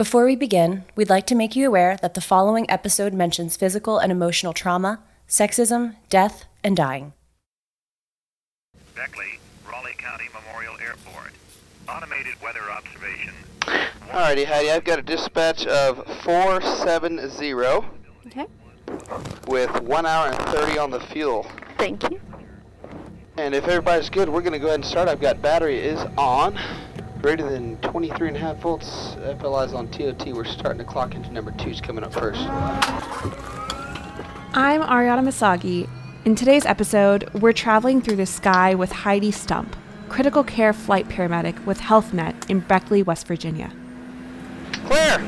Before 0.00 0.24
we 0.24 0.34
begin, 0.34 0.84
we'd 0.96 1.10
like 1.10 1.26
to 1.26 1.34
make 1.34 1.54
you 1.54 1.68
aware 1.68 1.98
that 1.98 2.14
the 2.14 2.22
following 2.22 2.64
episode 2.70 3.12
mentions 3.12 3.58
physical 3.58 3.98
and 3.98 4.10
emotional 4.10 4.54
trauma, 4.54 5.00
sexism, 5.28 5.94
death, 6.08 6.46
and 6.64 6.74
dying. 6.74 7.12
Beckley, 8.94 9.38
Raleigh 9.70 9.92
County 9.98 10.24
Memorial 10.32 10.72
Airport. 10.80 11.32
Automated 11.86 12.32
weather 12.42 12.62
observation. 12.70 13.34
Alrighty, 14.08 14.46
Heidi, 14.46 14.70
I've 14.70 14.84
got 14.84 14.98
a 14.98 15.02
dispatch 15.02 15.66
of 15.66 16.06
470 16.22 17.52
Okay, 18.26 18.46
with 19.48 19.82
1 19.82 20.06
hour 20.06 20.28
and 20.28 20.36
30 20.56 20.78
on 20.78 20.90
the 20.90 21.00
fuel. 21.00 21.46
thank 21.76 22.10
you. 22.10 22.18
And 23.36 23.54
if 23.54 23.64
everybody's 23.64 24.08
good, 24.08 24.30
we're 24.30 24.40
going 24.40 24.54
to 24.54 24.58
go 24.58 24.68
ahead 24.68 24.76
and 24.76 24.84
start. 24.86 25.10
I've 25.10 25.20
got 25.20 25.42
battery 25.42 25.78
is 25.78 26.00
on. 26.16 26.58
Greater 27.22 27.50
than 27.50 27.76
23 27.78 28.28
and 28.28 28.36
a 28.36 28.40
half 28.40 28.56
volts. 28.56 29.14
FLI's 29.40 29.74
on 29.74 29.88
TOT. 29.88 30.28
We're 30.28 30.44
starting 30.46 30.78
to 30.78 30.84
clock 30.84 31.14
into 31.14 31.30
number 31.30 31.50
two's 31.52 31.78
coming 31.78 32.02
up 32.02 32.14
first. 32.14 32.40
I'm 34.54 34.80
Ariana 34.80 35.22
Masagi. 35.22 35.86
In 36.24 36.34
today's 36.34 36.64
episode, 36.64 37.28
we're 37.34 37.52
traveling 37.52 38.00
through 38.00 38.16
the 38.16 38.24
sky 38.24 38.74
with 38.74 38.90
Heidi 38.90 39.30
Stump, 39.30 39.76
critical 40.08 40.42
care 40.42 40.72
flight 40.72 41.08
paramedic 41.08 41.66
with 41.66 41.78
HealthNet 41.80 42.48
in 42.48 42.60
Beckley, 42.60 43.02
West 43.02 43.26
Virginia. 43.26 43.70
Clear! 44.86 45.18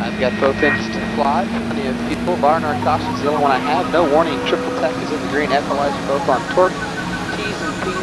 I've 0.00 0.20
got 0.20 0.38
both 0.38 0.56
engines 0.56 0.94
to 0.94 1.14
fly. 1.14 1.46
Plenty 1.48 1.88
of 1.88 1.96
people. 2.10 2.36
Bar 2.36 2.60
narcotics 2.60 3.08
is 3.16 3.22
the 3.22 3.30
only 3.30 3.42
one 3.42 3.52
I 3.52 3.58
have. 3.58 3.90
No 3.90 4.06
warning. 4.12 4.38
Triple 4.46 4.68
tach 4.80 4.94
is 5.02 5.10
in 5.10 5.20
the 5.22 5.28
green. 5.32 5.48
FLI's 5.48 5.94
are 5.94 6.06
both 6.08 6.28
on 6.28 6.54
torque. 6.54 6.97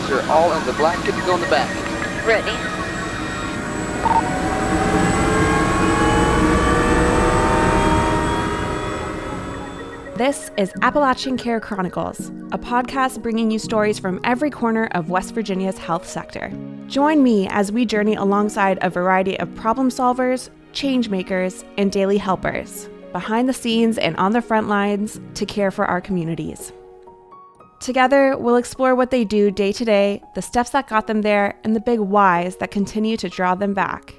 T's 0.05 0.13
are 0.13 0.21
all 0.31 0.53
in 0.53 0.65
the 0.65 0.73
black. 0.73 1.03
Good 1.05 1.15
to 1.15 1.21
go 1.21 1.35
in 1.35 1.41
the 1.41 1.47
back. 1.47 1.69
Ready. 2.25 2.51
This 10.17 10.49
is 10.57 10.71
Appalachian 10.81 11.37
Care 11.37 11.59
Chronicles, 11.59 12.29
a 12.51 12.57
podcast 12.57 13.21
bringing 13.21 13.51
you 13.51 13.59
stories 13.59 13.99
from 13.99 14.21
every 14.23 14.49
corner 14.49 14.87
of 14.91 15.09
West 15.09 15.33
Virginia's 15.33 15.77
health 15.77 16.07
sector. 16.07 16.51
Join 16.87 17.21
me 17.21 17.47
as 17.49 17.71
we 17.71 17.85
journey 17.85 18.15
alongside 18.15 18.79
a 18.81 18.89
variety 18.89 19.37
of 19.39 19.53
problem 19.55 19.89
solvers, 19.89 20.49
change 20.71 21.09
makers, 21.09 21.65
and 21.77 21.91
daily 21.91 22.17
helpers, 22.17 22.87
behind 23.11 23.49
the 23.49 23.53
scenes 23.53 23.97
and 23.97 24.15
on 24.17 24.31
the 24.31 24.41
front 24.41 24.69
lines 24.69 25.19
to 25.33 25.45
care 25.45 25.71
for 25.71 25.85
our 25.85 25.99
communities. 25.99 26.71
Together, 27.85 28.35
we'll 28.35 28.55
explore 28.55 28.95
what 28.95 29.11
they 29.11 29.23
do 29.23 29.51
day 29.51 29.71
to 29.71 29.85
day, 29.85 30.19
the 30.33 30.41
steps 30.41 30.71
that 30.71 30.87
got 30.87 31.05
them 31.05 31.21
there, 31.21 31.53
and 31.63 31.75
the 31.75 31.79
big 31.79 31.99
whys 31.99 32.55
that 32.55 32.71
continue 32.71 33.15
to 33.15 33.29
draw 33.29 33.53
them 33.53 33.75
back. 33.75 34.15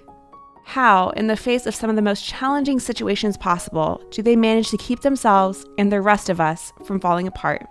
How, 0.62 1.09
in 1.11 1.27
the 1.27 1.36
face 1.36 1.67
of 1.67 1.75
some 1.75 1.91
of 1.91 1.97
the 1.97 2.00
most 2.03 2.25
challenging 2.25 2.78
situations 2.78 3.37
possible, 3.37 4.00
do 4.12 4.22
they 4.22 4.37
manage 4.37 4.70
to 4.70 4.77
keep 4.77 5.00
themselves 5.00 5.67
and 5.78 5.91
the 5.91 6.00
rest 6.00 6.28
of 6.28 6.41
us 6.41 6.72
from 6.84 7.00
falling 7.00 7.27
apart? 7.27 7.67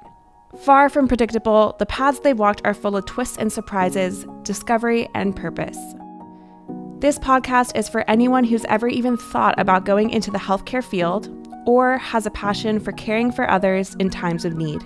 Far 0.66 0.90
from 0.90 1.08
predictable, 1.08 1.78
the 1.80 1.86
paths 1.86 2.20
they've 2.20 2.38
walked 2.38 2.62
are 2.66 2.74
full 2.74 2.98
of 2.98 3.06
twists 3.06 3.38
and 3.38 3.50
surprises, 3.50 4.26
discovery, 4.44 5.08
and 5.16 5.34
purpose. 5.34 5.80
This 7.00 7.18
podcast 7.18 7.74
is 7.74 7.88
for 7.88 8.04
anyone 8.10 8.44
who's 8.44 8.66
ever 8.66 8.90
even 8.90 9.16
thought 9.16 9.58
about 9.58 9.86
going 9.86 10.10
into 10.10 10.30
the 10.30 10.40
healthcare 10.40 10.84
field 10.84 11.30
or 11.66 12.00
has 12.00 12.26
a 12.26 12.32
passion 12.32 12.82
for 12.82 12.92
caring 12.92 13.32
for 13.32 13.50
others 13.50 13.96
in 13.96 14.10
times 14.10 14.44
of 14.44 14.58
need. 14.58 14.84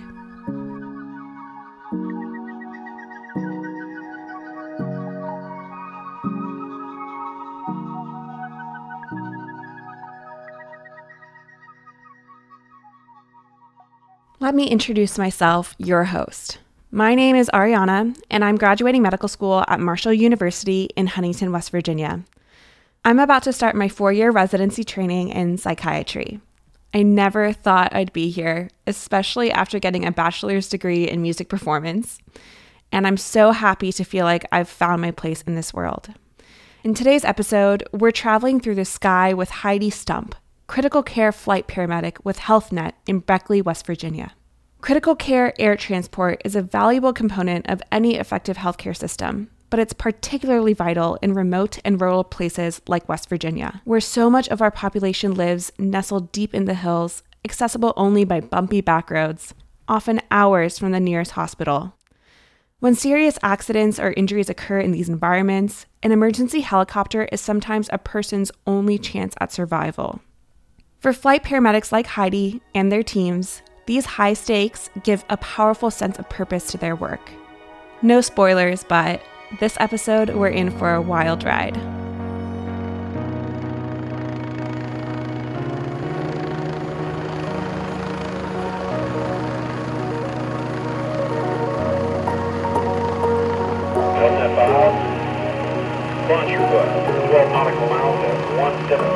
Let 14.50 14.56
me 14.56 14.66
introduce 14.66 15.16
myself, 15.16 15.76
your 15.78 16.02
host. 16.02 16.58
My 16.90 17.14
name 17.14 17.36
is 17.36 17.48
Ariana, 17.54 18.20
and 18.32 18.44
I'm 18.44 18.56
graduating 18.56 19.00
medical 19.00 19.28
school 19.28 19.64
at 19.68 19.78
Marshall 19.78 20.12
University 20.12 20.88
in 20.96 21.06
Huntington, 21.06 21.52
West 21.52 21.70
Virginia. 21.70 22.24
I'm 23.04 23.20
about 23.20 23.44
to 23.44 23.52
start 23.52 23.76
my 23.76 23.88
four 23.88 24.12
year 24.12 24.32
residency 24.32 24.82
training 24.82 25.28
in 25.28 25.56
psychiatry. 25.56 26.40
I 26.92 27.04
never 27.04 27.52
thought 27.52 27.94
I'd 27.94 28.12
be 28.12 28.28
here, 28.28 28.70
especially 28.88 29.52
after 29.52 29.78
getting 29.78 30.04
a 30.04 30.10
bachelor's 30.10 30.68
degree 30.68 31.08
in 31.08 31.22
music 31.22 31.48
performance. 31.48 32.18
And 32.90 33.06
I'm 33.06 33.18
so 33.18 33.52
happy 33.52 33.92
to 33.92 34.02
feel 34.02 34.24
like 34.24 34.46
I've 34.50 34.68
found 34.68 35.00
my 35.00 35.12
place 35.12 35.42
in 35.42 35.54
this 35.54 35.72
world. 35.72 36.08
In 36.82 36.94
today's 36.94 37.24
episode, 37.24 37.84
we're 37.92 38.10
traveling 38.10 38.58
through 38.58 38.74
the 38.74 38.84
sky 38.84 39.32
with 39.32 39.50
Heidi 39.50 39.90
Stump, 39.90 40.34
critical 40.66 41.04
care 41.04 41.30
flight 41.30 41.68
paramedic 41.68 42.16
with 42.24 42.40
HealthNet 42.40 42.94
in 43.06 43.20
Beckley, 43.20 43.62
West 43.62 43.86
Virginia. 43.86 44.34
Critical 44.80 45.14
care 45.14 45.52
air 45.60 45.76
transport 45.76 46.40
is 46.42 46.56
a 46.56 46.62
valuable 46.62 47.12
component 47.12 47.68
of 47.68 47.82
any 47.92 48.16
effective 48.16 48.56
healthcare 48.56 48.96
system, 48.96 49.50
but 49.68 49.78
it's 49.78 49.92
particularly 49.92 50.72
vital 50.72 51.18
in 51.20 51.34
remote 51.34 51.78
and 51.84 52.00
rural 52.00 52.24
places 52.24 52.80
like 52.88 53.06
West 53.06 53.28
Virginia, 53.28 53.82
where 53.84 54.00
so 54.00 54.30
much 54.30 54.48
of 54.48 54.62
our 54.62 54.70
population 54.70 55.34
lives 55.34 55.70
nestled 55.78 56.32
deep 56.32 56.54
in 56.54 56.64
the 56.64 56.74
hills, 56.74 57.22
accessible 57.44 57.92
only 57.94 58.24
by 58.24 58.40
bumpy 58.40 58.80
back 58.80 59.10
roads, 59.10 59.52
often 59.86 60.22
hours 60.30 60.78
from 60.78 60.92
the 60.92 61.00
nearest 61.00 61.32
hospital. 61.32 61.94
When 62.78 62.94
serious 62.94 63.38
accidents 63.42 64.00
or 64.00 64.14
injuries 64.16 64.48
occur 64.48 64.80
in 64.80 64.92
these 64.92 65.10
environments, 65.10 65.84
an 66.02 66.10
emergency 66.10 66.60
helicopter 66.60 67.24
is 67.30 67.42
sometimes 67.42 67.90
a 67.92 67.98
person's 67.98 68.50
only 68.66 68.96
chance 68.96 69.34
at 69.42 69.52
survival. 69.52 70.22
For 71.00 71.12
flight 71.12 71.44
paramedics 71.44 71.92
like 71.92 72.06
Heidi 72.06 72.62
and 72.74 72.90
their 72.90 73.02
teams, 73.02 73.60
these 73.86 74.04
high 74.04 74.34
stakes 74.34 74.90
give 75.02 75.24
a 75.28 75.36
powerful 75.36 75.90
sense 75.90 76.18
of 76.18 76.28
purpose 76.28 76.66
to 76.68 76.78
their 76.78 76.94
work. 76.94 77.30
No 78.02 78.20
spoilers, 78.20 78.84
but 78.84 79.22
this 79.58 79.76
episode, 79.80 80.30
we're 80.30 80.48
in 80.48 80.70
for 80.70 80.94
a 80.94 81.02
wild 81.02 81.44
ride. 81.44 81.74
Delta 94.20 94.54
5. 94.54 96.30
Launch 96.30 96.50
your 96.50 96.66
foot. 96.68 96.86
12 97.30 97.52
nautical 97.52 97.86
miles 97.88 98.18
at 98.24 98.38
173 98.56 99.09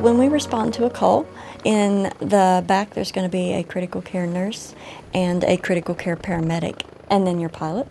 When 0.00 0.16
we 0.16 0.28
respond 0.28 0.72
to 0.74 0.86
a 0.86 0.90
call, 0.90 1.26
in 1.62 2.04
the 2.20 2.64
back 2.66 2.94
there's 2.94 3.12
going 3.12 3.26
to 3.26 3.30
be 3.30 3.52
a 3.52 3.62
critical 3.62 4.00
care 4.00 4.26
nurse 4.26 4.74
and 5.12 5.44
a 5.44 5.58
critical 5.58 5.94
care 5.94 6.16
paramedic, 6.16 6.84
and 7.10 7.26
then 7.26 7.38
your 7.38 7.50
pilot. 7.50 7.86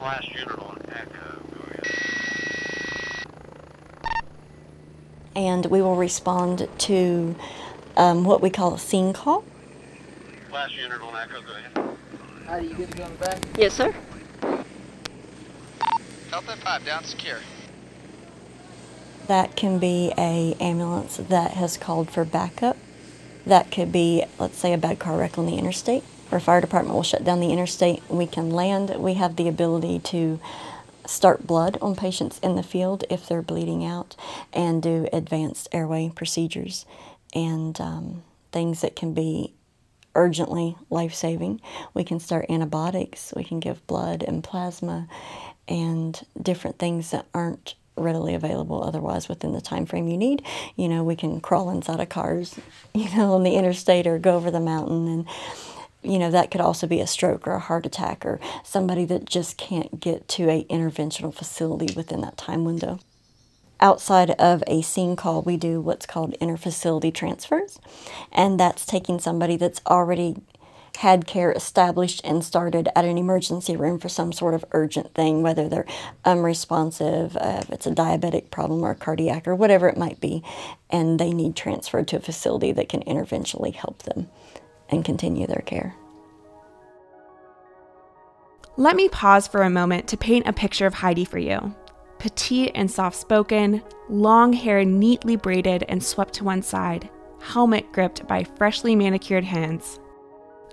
Last 0.00 0.28
unit 0.30 0.58
on 0.58 0.82
Echo. 0.88 1.42
Go 1.54 1.60
ahead. 4.02 4.16
And 5.36 5.66
we 5.66 5.80
will 5.80 5.94
respond 5.94 6.68
to 6.78 7.36
um, 7.96 8.24
what 8.24 8.40
we 8.40 8.50
call 8.50 8.74
a 8.74 8.78
scene 8.80 9.12
call. 9.12 9.44
Last 10.52 10.74
unit 10.74 11.00
on 11.00 11.14
Echo. 11.14 11.40
Go 11.40 11.52
ahead. 11.52 11.96
Heidi, 12.46 12.66
you 12.66 12.74
good 12.74 12.90
to 12.90 12.96
go 12.98 13.04
in 13.04 13.12
the 13.12 13.18
back? 13.18 13.38
Yes, 13.56 13.74
sir. 13.74 13.94
Delta 16.30 16.56
5 16.56 16.84
down 16.84 17.04
secure. 17.04 17.38
That 19.30 19.54
can 19.54 19.78
be 19.78 20.12
a 20.18 20.56
ambulance 20.58 21.18
that 21.18 21.52
has 21.52 21.76
called 21.76 22.10
for 22.10 22.24
backup. 22.24 22.76
That 23.46 23.70
could 23.70 23.92
be, 23.92 24.24
let's 24.40 24.58
say, 24.58 24.72
a 24.72 24.76
bad 24.76 24.98
car 24.98 25.16
wreck 25.16 25.38
on 25.38 25.46
the 25.46 25.54
interstate. 25.54 26.02
Our 26.32 26.40
fire 26.40 26.60
department 26.60 26.96
will 26.96 27.04
shut 27.04 27.22
down 27.22 27.38
the 27.38 27.52
interstate. 27.52 28.02
We 28.08 28.26
can 28.26 28.50
land. 28.50 28.90
We 28.98 29.14
have 29.14 29.36
the 29.36 29.46
ability 29.46 30.00
to 30.00 30.40
start 31.06 31.46
blood 31.46 31.78
on 31.80 31.94
patients 31.94 32.40
in 32.40 32.56
the 32.56 32.64
field 32.64 33.04
if 33.08 33.28
they're 33.28 33.40
bleeding 33.40 33.84
out 33.84 34.16
and 34.52 34.82
do 34.82 35.06
advanced 35.12 35.68
airway 35.70 36.10
procedures 36.12 36.84
and 37.32 37.80
um, 37.80 38.24
things 38.50 38.80
that 38.80 38.96
can 38.96 39.14
be 39.14 39.54
urgently 40.16 40.76
life 40.90 41.14
saving. 41.14 41.60
We 41.94 42.02
can 42.02 42.18
start 42.18 42.46
antibiotics, 42.48 43.32
we 43.36 43.44
can 43.44 43.60
give 43.60 43.86
blood 43.86 44.24
and 44.24 44.42
plasma 44.42 45.06
and 45.68 46.20
different 46.42 46.80
things 46.80 47.12
that 47.12 47.26
aren't 47.32 47.76
readily 48.00 48.34
available 48.34 48.82
otherwise 48.82 49.28
within 49.28 49.52
the 49.52 49.60
time 49.60 49.86
frame 49.86 50.08
you 50.08 50.16
need. 50.16 50.42
You 50.76 50.88
know, 50.88 51.04
we 51.04 51.16
can 51.16 51.40
crawl 51.40 51.70
inside 51.70 52.00
of 52.00 52.08
cars, 52.08 52.58
you 52.94 53.14
know, 53.16 53.34
on 53.34 53.42
the 53.42 53.54
interstate 53.54 54.06
or 54.06 54.18
go 54.18 54.36
over 54.36 54.50
the 54.50 54.60
mountain 54.60 55.08
and 55.08 55.26
you 56.02 56.18
know 56.18 56.30
that 56.30 56.50
could 56.50 56.62
also 56.62 56.86
be 56.86 57.00
a 57.00 57.06
stroke 57.06 57.46
or 57.46 57.52
a 57.52 57.58
heart 57.58 57.84
attack 57.84 58.24
or 58.24 58.40
somebody 58.64 59.04
that 59.04 59.26
just 59.26 59.58
can't 59.58 60.00
get 60.00 60.26
to 60.28 60.48
a 60.48 60.64
interventional 60.64 61.34
facility 61.34 61.92
within 61.94 62.22
that 62.22 62.38
time 62.38 62.64
window 62.64 62.98
outside 63.80 64.30
of 64.32 64.62
a 64.66 64.82
scene 64.82 65.16
call, 65.16 65.42
we 65.42 65.56
do 65.56 65.80
what's 65.80 66.06
called 66.06 66.34
interfacility 66.40 67.12
transfers, 67.12 67.78
and 68.30 68.60
that's 68.60 68.86
taking 68.86 69.18
somebody 69.18 69.56
that's 69.56 69.80
already 69.86 70.36
had 71.00 71.26
care 71.26 71.50
established 71.50 72.20
and 72.24 72.44
started 72.44 72.86
at 72.94 73.06
an 73.06 73.16
emergency 73.16 73.74
room 73.74 73.98
for 73.98 74.10
some 74.10 74.32
sort 74.32 74.52
of 74.52 74.62
urgent 74.72 75.14
thing, 75.14 75.42
whether 75.42 75.66
they're 75.66 75.86
unresponsive, 76.26 77.38
uh, 77.38 77.60
if 77.62 77.70
it's 77.70 77.86
a 77.86 77.90
diabetic 77.90 78.50
problem 78.50 78.82
or 78.82 78.94
cardiac 78.94 79.48
or 79.48 79.54
whatever 79.54 79.88
it 79.88 79.96
might 79.96 80.20
be, 80.20 80.42
and 80.90 81.18
they 81.18 81.32
need 81.32 81.56
transferred 81.56 82.06
to 82.06 82.16
a 82.16 82.20
facility 82.20 82.70
that 82.70 82.90
can 82.90 83.02
interventionally 83.04 83.74
help 83.74 84.02
them 84.02 84.28
and 84.90 85.02
continue 85.02 85.46
their 85.46 85.62
care. 85.64 85.94
Let 88.76 88.94
me 88.94 89.08
pause 89.08 89.48
for 89.48 89.62
a 89.62 89.70
moment 89.70 90.06
to 90.08 90.18
paint 90.18 90.46
a 90.46 90.52
picture 90.52 90.86
of 90.86 90.92
Heidi 90.92 91.24
for 91.24 91.38
you. 91.38 91.74
Petite 92.18 92.72
and 92.74 92.90
soft 92.90 93.16
spoken, 93.16 93.82
long 94.10 94.52
hair 94.52 94.84
neatly 94.84 95.36
braided 95.36 95.82
and 95.88 96.04
swept 96.04 96.34
to 96.34 96.44
one 96.44 96.60
side, 96.60 97.08
helmet 97.40 97.90
gripped 97.90 98.26
by 98.28 98.44
freshly 98.44 98.94
manicured 98.94 99.44
hands. 99.44 99.98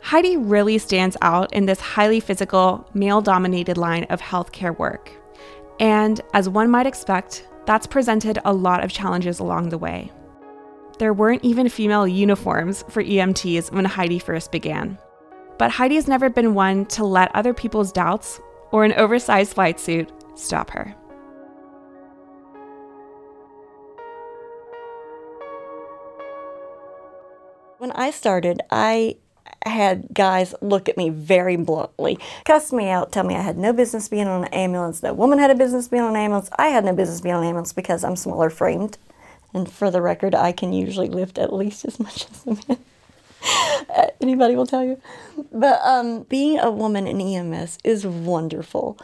Heidi 0.07 0.37
really 0.37 0.77
stands 0.77 1.17
out 1.21 1.51
in 1.51 1.65
this 1.65 1.81
highly 1.81 2.21
physical, 2.21 2.89
male 2.93 3.19
dominated 3.19 3.77
line 3.77 4.05
of 4.05 4.21
healthcare 4.21 4.79
work. 4.79 5.11
And 5.81 6.21
as 6.33 6.47
one 6.47 6.71
might 6.71 6.87
expect, 6.87 7.45
that's 7.65 7.85
presented 7.85 8.39
a 8.45 8.53
lot 8.53 8.85
of 8.85 8.89
challenges 8.89 9.39
along 9.39 9.67
the 9.67 9.77
way. 9.77 10.09
There 10.97 11.11
weren't 11.11 11.43
even 11.43 11.67
female 11.67 12.07
uniforms 12.07 12.85
for 12.87 13.03
EMTs 13.03 13.69
when 13.73 13.83
Heidi 13.83 14.17
first 14.17 14.49
began. 14.49 14.97
But 15.57 15.71
Heidi's 15.71 16.07
never 16.07 16.29
been 16.29 16.53
one 16.53 16.85
to 16.85 17.03
let 17.03 17.35
other 17.35 17.53
people's 17.53 17.91
doubts 17.91 18.39
or 18.71 18.85
an 18.85 18.93
oversized 18.93 19.55
flight 19.55 19.77
suit 19.77 20.09
stop 20.35 20.69
her. 20.69 20.95
When 27.77 27.91
I 27.91 28.11
started, 28.11 28.61
I 28.71 29.17
had 29.67 30.07
guys 30.13 30.53
look 30.61 30.89
at 30.89 30.97
me 30.97 31.09
very 31.09 31.55
bluntly, 31.55 32.17
cuss 32.45 32.73
me 32.73 32.89
out, 32.89 33.11
tell 33.11 33.23
me 33.23 33.35
I 33.35 33.41
had 33.41 33.57
no 33.57 33.73
business 33.73 34.09
being 34.09 34.27
on 34.27 34.43
an 34.43 34.53
ambulance. 34.53 35.01
No 35.03 35.13
woman 35.13 35.39
had 35.39 35.51
a 35.51 35.55
business 35.55 35.87
being 35.87 36.03
on 36.03 36.15
an 36.15 36.21
ambulance. 36.21 36.49
I 36.57 36.67
had 36.67 36.85
no 36.85 36.93
business 36.93 37.21
being 37.21 37.35
on 37.35 37.43
an 37.43 37.47
ambulance 37.49 37.73
because 37.73 38.03
I'm 38.03 38.15
smaller 38.15 38.49
framed. 38.49 38.97
And 39.53 39.71
for 39.71 39.89
the 39.89 40.01
record, 40.01 40.35
I 40.35 40.51
can 40.51 40.73
usually 40.73 41.09
lift 41.09 41.37
at 41.37 41.53
least 41.53 41.85
as 41.85 41.99
much 41.99 42.27
as 42.29 42.45
a 42.45 42.67
man. 42.67 42.79
Anybody 44.21 44.55
will 44.55 44.65
tell 44.65 44.83
you. 44.83 45.01
But 45.51 45.79
um, 45.83 46.23
being 46.23 46.59
a 46.59 46.71
woman 46.71 47.07
in 47.07 47.21
EMS 47.21 47.77
is 47.83 48.05
wonderful 48.05 48.99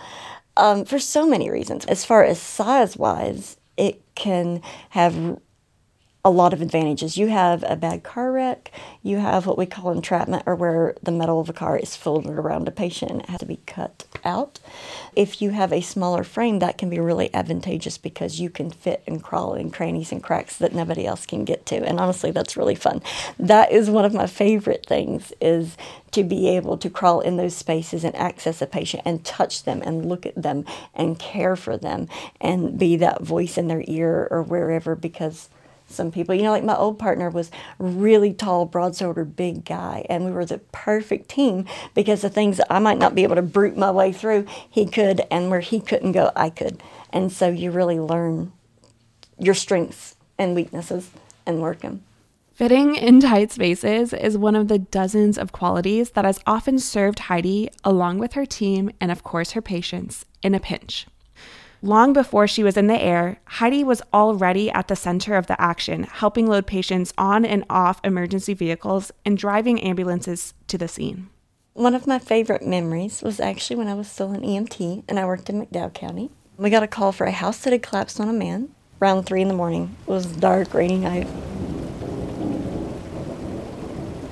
um, 0.57 0.85
for 0.85 0.99
so 0.99 1.25
many 1.25 1.49
reasons. 1.49 1.85
As 1.85 2.05
far 2.05 2.23
as 2.23 2.39
size 2.39 2.97
wise, 2.97 3.57
it 3.77 4.01
can 4.15 4.61
have 4.89 5.39
a 6.25 6.31
lot 6.31 6.53
of 6.53 6.61
advantages. 6.61 7.17
You 7.17 7.27
have 7.27 7.65
a 7.67 7.75
bad 7.75 8.03
car 8.03 8.31
wreck, 8.31 8.71
you 9.01 9.17
have 9.17 9.45
what 9.45 9.57
we 9.57 9.65
call 9.65 9.91
entrapment, 9.91 10.43
or 10.45 10.55
where 10.55 10.95
the 11.03 11.11
metal 11.11 11.41
of 11.41 11.49
a 11.49 11.53
car 11.53 11.77
is 11.77 11.97
folded 11.97 12.31
around 12.31 12.65
a 12.65 12.71
patient 12.71 13.11
and 13.11 13.21
it 13.21 13.29
has 13.29 13.41
to 13.41 13.45
be 13.45 13.59
cut 13.65 14.05
out. 14.23 14.61
If 15.17 15.41
you 15.41 15.49
have 15.49 15.73
a 15.73 15.81
smaller 15.81 16.23
frame, 16.23 16.59
that 16.59 16.77
can 16.77 16.89
be 16.89 16.97
really 16.97 17.33
advantageous 17.33 17.97
because 17.97 18.39
you 18.39 18.49
can 18.49 18.71
fit 18.71 19.03
and 19.05 19.21
crawl 19.21 19.53
in 19.53 19.69
crannies 19.69 20.13
and 20.13 20.23
cracks 20.23 20.55
that 20.57 20.73
nobody 20.73 21.05
else 21.05 21.25
can 21.25 21.43
get 21.43 21.65
to. 21.65 21.75
And 21.75 21.99
honestly, 21.99 22.31
that's 22.31 22.55
really 22.55 22.75
fun. 22.75 23.01
That 23.37 23.73
is 23.73 23.89
one 23.89 24.05
of 24.05 24.13
my 24.13 24.27
favorite 24.27 24.85
things 24.85 25.33
is 25.41 25.75
to 26.11 26.23
be 26.23 26.47
able 26.47 26.77
to 26.77 26.89
crawl 26.89 27.19
in 27.19 27.35
those 27.35 27.55
spaces 27.55 28.05
and 28.05 28.15
access 28.15 28.61
a 28.61 28.65
patient 28.65 29.03
and 29.05 29.25
touch 29.25 29.63
them 29.63 29.81
and 29.83 30.05
look 30.05 30.25
at 30.25 30.41
them 30.41 30.63
and 30.93 31.19
care 31.19 31.57
for 31.57 31.75
them 31.75 32.07
and 32.39 32.79
be 32.79 32.95
that 32.95 33.23
voice 33.23 33.57
in 33.57 33.67
their 33.67 33.83
ear 33.87 34.29
or 34.31 34.41
wherever 34.41 34.95
because 34.95 35.49
some 35.87 36.11
people. 36.11 36.35
You 36.35 36.43
know, 36.43 36.51
like 36.51 36.63
my 36.63 36.75
old 36.75 36.99
partner 36.99 37.29
was 37.29 37.51
really 37.79 38.33
tall, 38.33 38.65
broad 38.65 38.95
shouldered, 38.95 39.35
big 39.35 39.65
guy, 39.65 40.05
and 40.09 40.25
we 40.25 40.31
were 40.31 40.45
the 40.45 40.57
perfect 40.57 41.29
team 41.29 41.65
because 41.93 42.21
the 42.21 42.29
things 42.29 42.59
I 42.69 42.79
might 42.79 42.97
not 42.97 43.15
be 43.15 43.23
able 43.23 43.35
to 43.35 43.41
brute 43.41 43.77
my 43.77 43.91
way 43.91 44.11
through, 44.11 44.45
he 44.69 44.85
could, 44.85 45.21
and 45.29 45.49
where 45.49 45.59
he 45.59 45.79
couldn't 45.79 46.13
go, 46.13 46.31
I 46.35 46.49
could. 46.49 46.81
And 47.11 47.31
so 47.31 47.49
you 47.49 47.71
really 47.71 47.99
learn 47.99 48.51
your 49.37 49.53
strengths 49.53 50.15
and 50.37 50.55
weaknesses 50.55 51.09
and 51.45 51.61
work 51.61 51.79
them. 51.81 52.03
Fitting 52.53 52.95
in 52.95 53.19
tight 53.19 53.51
spaces 53.51 54.13
is 54.13 54.37
one 54.37 54.55
of 54.55 54.67
the 54.67 54.77
dozens 54.77 55.39
of 55.39 55.51
qualities 55.51 56.11
that 56.11 56.23
has 56.23 56.39
often 56.45 56.77
served 56.77 57.17
Heidi, 57.19 57.69
along 57.83 58.19
with 58.19 58.33
her 58.33 58.45
team 58.45 58.91
and, 59.01 59.11
of 59.11 59.23
course, 59.23 59.51
her 59.51 59.61
patients, 59.61 60.25
in 60.43 60.53
a 60.53 60.59
pinch. 60.59 61.07
Long 61.85 62.13
before 62.13 62.47
she 62.47 62.63
was 62.63 62.77
in 62.77 62.87
the 62.87 62.97
air, 62.97 63.41
Heidi 63.43 63.83
was 63.83 64.01
already 64.13 64.71
at 64.71 64.87
the 64.87 64.95
center 64.95 65.35
of 65.35 65.47
the 65.47 65.59
action, 65.59 66.03
helping 66.03 66.47
load 66.47 66.65
patients 66.65 67.11
on 67.17 67.43
and 67.43 67.65
off 67.69 67.99
emergency 68.05 68.53
vehicles 68.53 69.11
and 69.25 69.37
driving 69.37 69.81
ambulances 69.81 70.53
to 70.69 70.77
the 70.77 70.87
scene. 70.87 71.29
One 71.73 71.93
of 71.93 72.07
my 72.07 72.19
favorite 72.19 72.65
memories 72.65 73.21
was 73.21 73.41
actually 73.41 73.75
when 73.75 73.89
I 73.89 73.95
was 73.95 74.09
still 74.09 74.31
an 74.31 74.43
EMT 74.43 75.03
and 75.09 75.19
I 75.19 75.25
worked 75.25 75.49
in 75.49 75.61
McDowell 75.61 75.93
County. 75.93 76.31
We 76.55 76.69
got 76.69 76.83
a 76.83 76.87
call 76.87 77.11
for 77.11 77.25
a 77.25 77.31
house 77.31 77.57
that 77.57 77.73
had 77.73 77.83
collapsed 77.83 78.17
on 78.17 78.29
a 78.29 78.33
man 78.33 78.69
around 79.01 79.23
three 79.23 79.41
in 79.41 79.49
the 79.49 79.53
morning. 79.53 79.93
It 80.07 80.09
was 80.09 80.25
dark, 80.25 80.73
rainy 80.73 80.99
night 80.99 81.27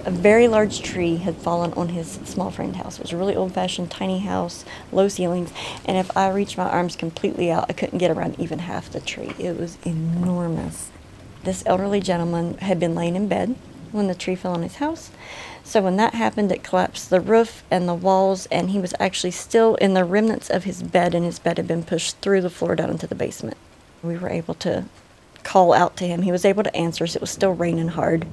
a 0.06 0.12
very 0.12 0.48
large 0.48 0.81
tree 0.81 1.18
had 1.18 1.36
fallen 1.36 1.74
on 1.74 1.89
his 1.89 2.19
small 2.25 2.51
friend 2.51 2.75
house. 2.75 2.98
It 2.98 3.03
was 3.03 3.12
a 3.12 3.18
really 3.18 3.36
old 3.36 3.53
fashioned 3.53 3.92
tiny 3.92 4.19
house, 4.19 4.65
low 4.92 5.07
ceilings, 5.07 5.51
and 5.86 5.98
if 5.98 6.15
I 6.15 6.30
reached 6.30 6.57
my 6.57 6.69
arms 6.69 6.95
completely 6.95 7.51
out, 7.51 7.65
I 7.69 7.74
couldn't 7.74 8.00
get 8.00 8.12
around 8.12 8.39
even 8.39 8.59
half 8.59 8.89
the 8.89 9.00
tree. 9.00 9.33
It 9.39 9.57
was 9.57 9.77
enormous. 9.83 10.89
This 11.44 11.63
elderly 11.65 12.01
gentleman 12.01 12.57
had 12.59 12.80
been 12.80 12.95
laying 12.95 13.15
in 13.15 13.27
bed 13.27 13.56
when 13.92 14.07
the 14.07 14.15
tree 14.15 14.36
fell 14.36 14.53
on 14.53 14.62
his 14.62 14.75
house. 14.75 15.12
So 15.63 15.81
when 15.81 15.98
that 15.98 16.13
happened, 16.13 16.51
it 16.51 16.63
collapsed 16.63 17.09
the 17.09 17.21
roof 17.21 17.63
and 17.69 17.88
the 17.88 17.94
walls, 17.94 18.48
and 18.48 18.71
he 18.71 18.80
was 18.80 18.94
actually 19.00 19.31
still 19.31 19.75
in 19.75 19.94
the 19.94 20.03
remnants 20.03 20.50
of 20.50 20.63
his 20.63 20.83
bed, 20.83 21.13
and 21.15 21.25
his 21.25 21.39
bed 21.39 21.57
had 21.57 21.68
been 21.68 21.83
pushed 21.83 22.18
through 22.18 22.42
the 22.42 22.50
floor 22.50 22.75
down 22.75 22.89
into 22.89 23.07
the 23.07 23.15
basement. 23.15 23.57
We 24.03 24.18
were 24.18 24.30
able 24.30 24.56
to 24.56 24.86
call 25.44 25.74
out 25.74 25.98
to 25.98 26.07
him. 26.07 26.24
He 26.24 26.31
was 26.31 26.45
able 26.45 26.63
to 26.63 26.75
answer 26.75 27.03
us. 27.03 27.15
It 27.15 27.21
was 27.21 27.31
still 27.31 27.53
raining 27.53 27.89
hard. 27.89 28.25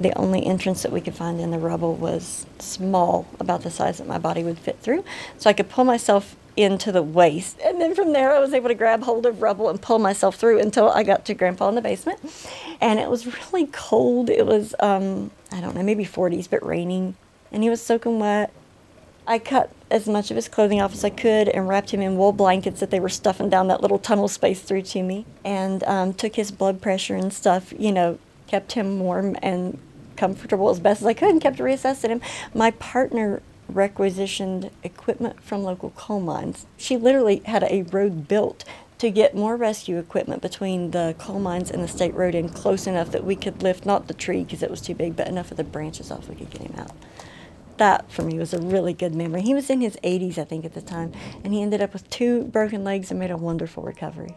The 0.00 0.16
only 0.18 0.44
entrance 0.44 0.82
that 0.82 0.92
we 0.92 1.00
could 1.00 1.14
find 1.14 1.40
in 1.40 1.50
the 1.50 1.58
rubble 1.58 1.94
was 1.94 2.46
small, 2.58 3.26
about 3.40 3.62
the 3.62 3.70
size 3.70 3.98
that 3.98 4.06
my 4.06 4.18
body 4.18 4.44
would 4.44 4.58
fit 4.58 4.78
through. 4.80 5.04
So 5.38 5.48
I 5.48 5.52
could 5.52 5.68
pull 5.68 5.84
myself 5.84 6.36
into 6.56 6.90
the 6.90 7.02
waist. 7.02 7.58
And 7.64 7.80
then 7.80 7.94
from 7.94 8.12
there, 8.12 8.32
I 8.32 8.38
was 8.40 8.54
able 8.54 8.68
to 8.68 8.74
grab 8.74 9.02
hold 9.02 9.26
of 9.26 9.42
rubble 9.42 9.68
and 9.68 9.80
pull 9.80 9.98
myself 9.98 10.36
through 10.36 10.60
until 10.60 10.90
I 10.90 11.02
got 11.02 11.24
to 11.26 11.34
Grandpa 11.34 11.68
in 11.68 11.74
the 11.74 11.82
basement. 11.82 12.18
And 12.80 12.98
it 12.98 13.10
was 13.10 13.26
really 13.26 13.66
cold. 13.66 14.30
It 14.30 14.46
was, 14.46 14.74
um, 14.80 15.30
I 15.52 15.60
don't 15.60 15.74
know, 15.74 15.82
maybe 15.82 16.04
40s, 16.04 16.48
but 16.48 16.64
raining. 16.64 17.16
And 17.52 17.62
he 17.62 17.70
was 17.70 17.82
soaking 17.82 18.18
wet. 18.18 18.52
I 19.26 19.38
cut 19.38 19.70
as 19.90 20.08
much 20.08 20.30
of 20.30 20.36
his 20.36 20.48
clothing 20.48 20.80
off 20.80 20.92
as 20.92 21.04
I 21.04 21.10
could 21.10 21.48
and 21.48 21.68
wrapped 21.68 21.90
him 21.90 22.00
in 22.00 22.16
wool 22.16 22.32
blankets 22.32 22.80
that 22.80 22.90
they 22.90 23.00
were 23.00 23.08
stuffing 23.08 23.50
down 23.50 23.68
that 23.68 23.80
little 23.80 23.98
tunnel 23.98 24.28
space 24.28 24.60
through 24.60 24.82
to 24.82 25.02
me. 25.02 25.26
And 25.44 25.82
um, 25.84 26.14
took 26.14 26.36
his 26.36 26.50
blood 26.50 26.80
pressure 26.80 27.16
and 27.16 27.32
stuff, 27.32 27.72
you 27.78 27.92
know, 27.92 28.18
kept 28.46 28.72
him 28.72 29.00
warm 29.00 29.36
and 29.42 29.78
comfortable 30.16 30.70
as 30.70 30.80
best 30.80 31.02
as 31.02 31.06
I 31.06 31.14
could 31.14 31.30
and 31.30 31.40
kept 31.40 31.58
reassessing 31.58 32.08
him. 32.08 32.20
My 32.54 32.70
partner 32.72 33.42
requisitioned 33.68 34.70
equipment 34.82 35.42
from 35.42 35.62
local 35.62 35.90
coal 35.90 36.20
mines. 36.20 36.66
She 36.76 36.96
literally 36.96 37.42
had 37.46 37.64
a 37.64 37.82
road 37.82 38.28
built 38.28 38.64
to 38.98 39.10
get 39.10 39.34
more 39.34 39.56
rescue 39.56 39.98
equipment 39.98 40.40
between 40.40 40.92
the 40.92 41.14
coal 41.18 41.38
mines 41.38 41.70
and 41.70 41.82
the 41.82 41.88
state 41.88 42.14
road 42.14 42.34
and 42.34 42.54
close 42.54 42.86
enough 42.86 43.10
that 43.10 43.24
we 43.24 43.36
could 43.36 43.62
lift 43.62 43.84
not 43.84 44.08
the 44.08 44.14
tree 44.14 44.44
because 44.44 44.62
it 44.62 44.70
was 44.70 44.80
too 44.80 44.94
big, 44.94 45.16
but 45.16 45.28
enough 45.28 45.50
of 45.50 45.56
the 45.56 45.64
branches 45.64 46.10
off 46.10 46.28
we 46.28 46.34
could 46.34 46.50
get 46.50 46.62
him 46.62 46.74
out. 46.78 46.92
That 47.76 48.10
for 48.10 48.22
me 48.22 48.38
was 48.38 48.54
a 48.54 48.60
really 48.60 48.94
good 48.94 49.14
memory. 49.14 49.42
He 49.42 49.54
was 49.54 49.68
in 49.68 49.82
his 49.82 49.96
80s, 49.96 50.38
I 50.38 50.44
think, 50.44 50.64
at 50.64 50.72
the 50.72 50.80
time, 50.80 51.12
and 51.44 51.52
he 51.52 51.60
ended 51.60 51.82
up 51.82 51.92
with 51.92 52.08
two 52.08 52.44
broken 52.44 52.84
legs 52.84 53.10
and 53.10 53.20
made 53.20 53.30
a 53.30 53.36
wonderful 53.36 53.82
recovery. 53.82 54.34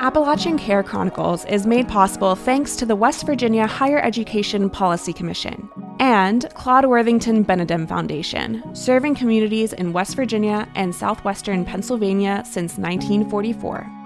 Appalachian 0.00 0.58
Care 0.58 0.82
Chronicles 0.82 1.44
is 1.46 1.66
made 1.66 1.88
possible 1.88 2.34
thanks 2.34 2.76
to 2.76 2.86
the 2.86 2.96
West 2.96 3.26
Virginia 3.26 3.66
Higher 3.66 3.98
Education 3.98 4.70
Policy 4.70 5.12
Commission 5.12 5.68
and 6.00 6.48
Claude 6.54 6.86
Worthington 6.86 7.44
Benedum 7.44 7.88
Foundation, 7.88 8.62
serving 8.74 9.16
communities 9.16 9.72
in 9.72 9.92
West 9.92 10.14
Virginia 10.14 10.68
and 10.76 10.94
southwestern 10.94 11.64
Pennsylvania 11.64 12.42
since 12.46 12.78
1944. 12.78 13.97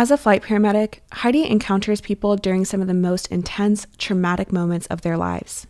As 0.00 0.10
a 0.10 0.16
flight 0.16 0.42
paramedic, 0.42 1.00
Heidi 1.12 1.44
encounters 1.44 2.00
people 2.00 2.34
during 2.34 2.64
some 2.64 2.80
of 2.80 2.86
the 2.86 2.94
most 2.94 3.26
intense, 3.26 3.86
traumatic 3.98 4.50
moments 4.50 4.86
of 4.86 5.02
their 5.02 5.18
lives. 5.18 5.66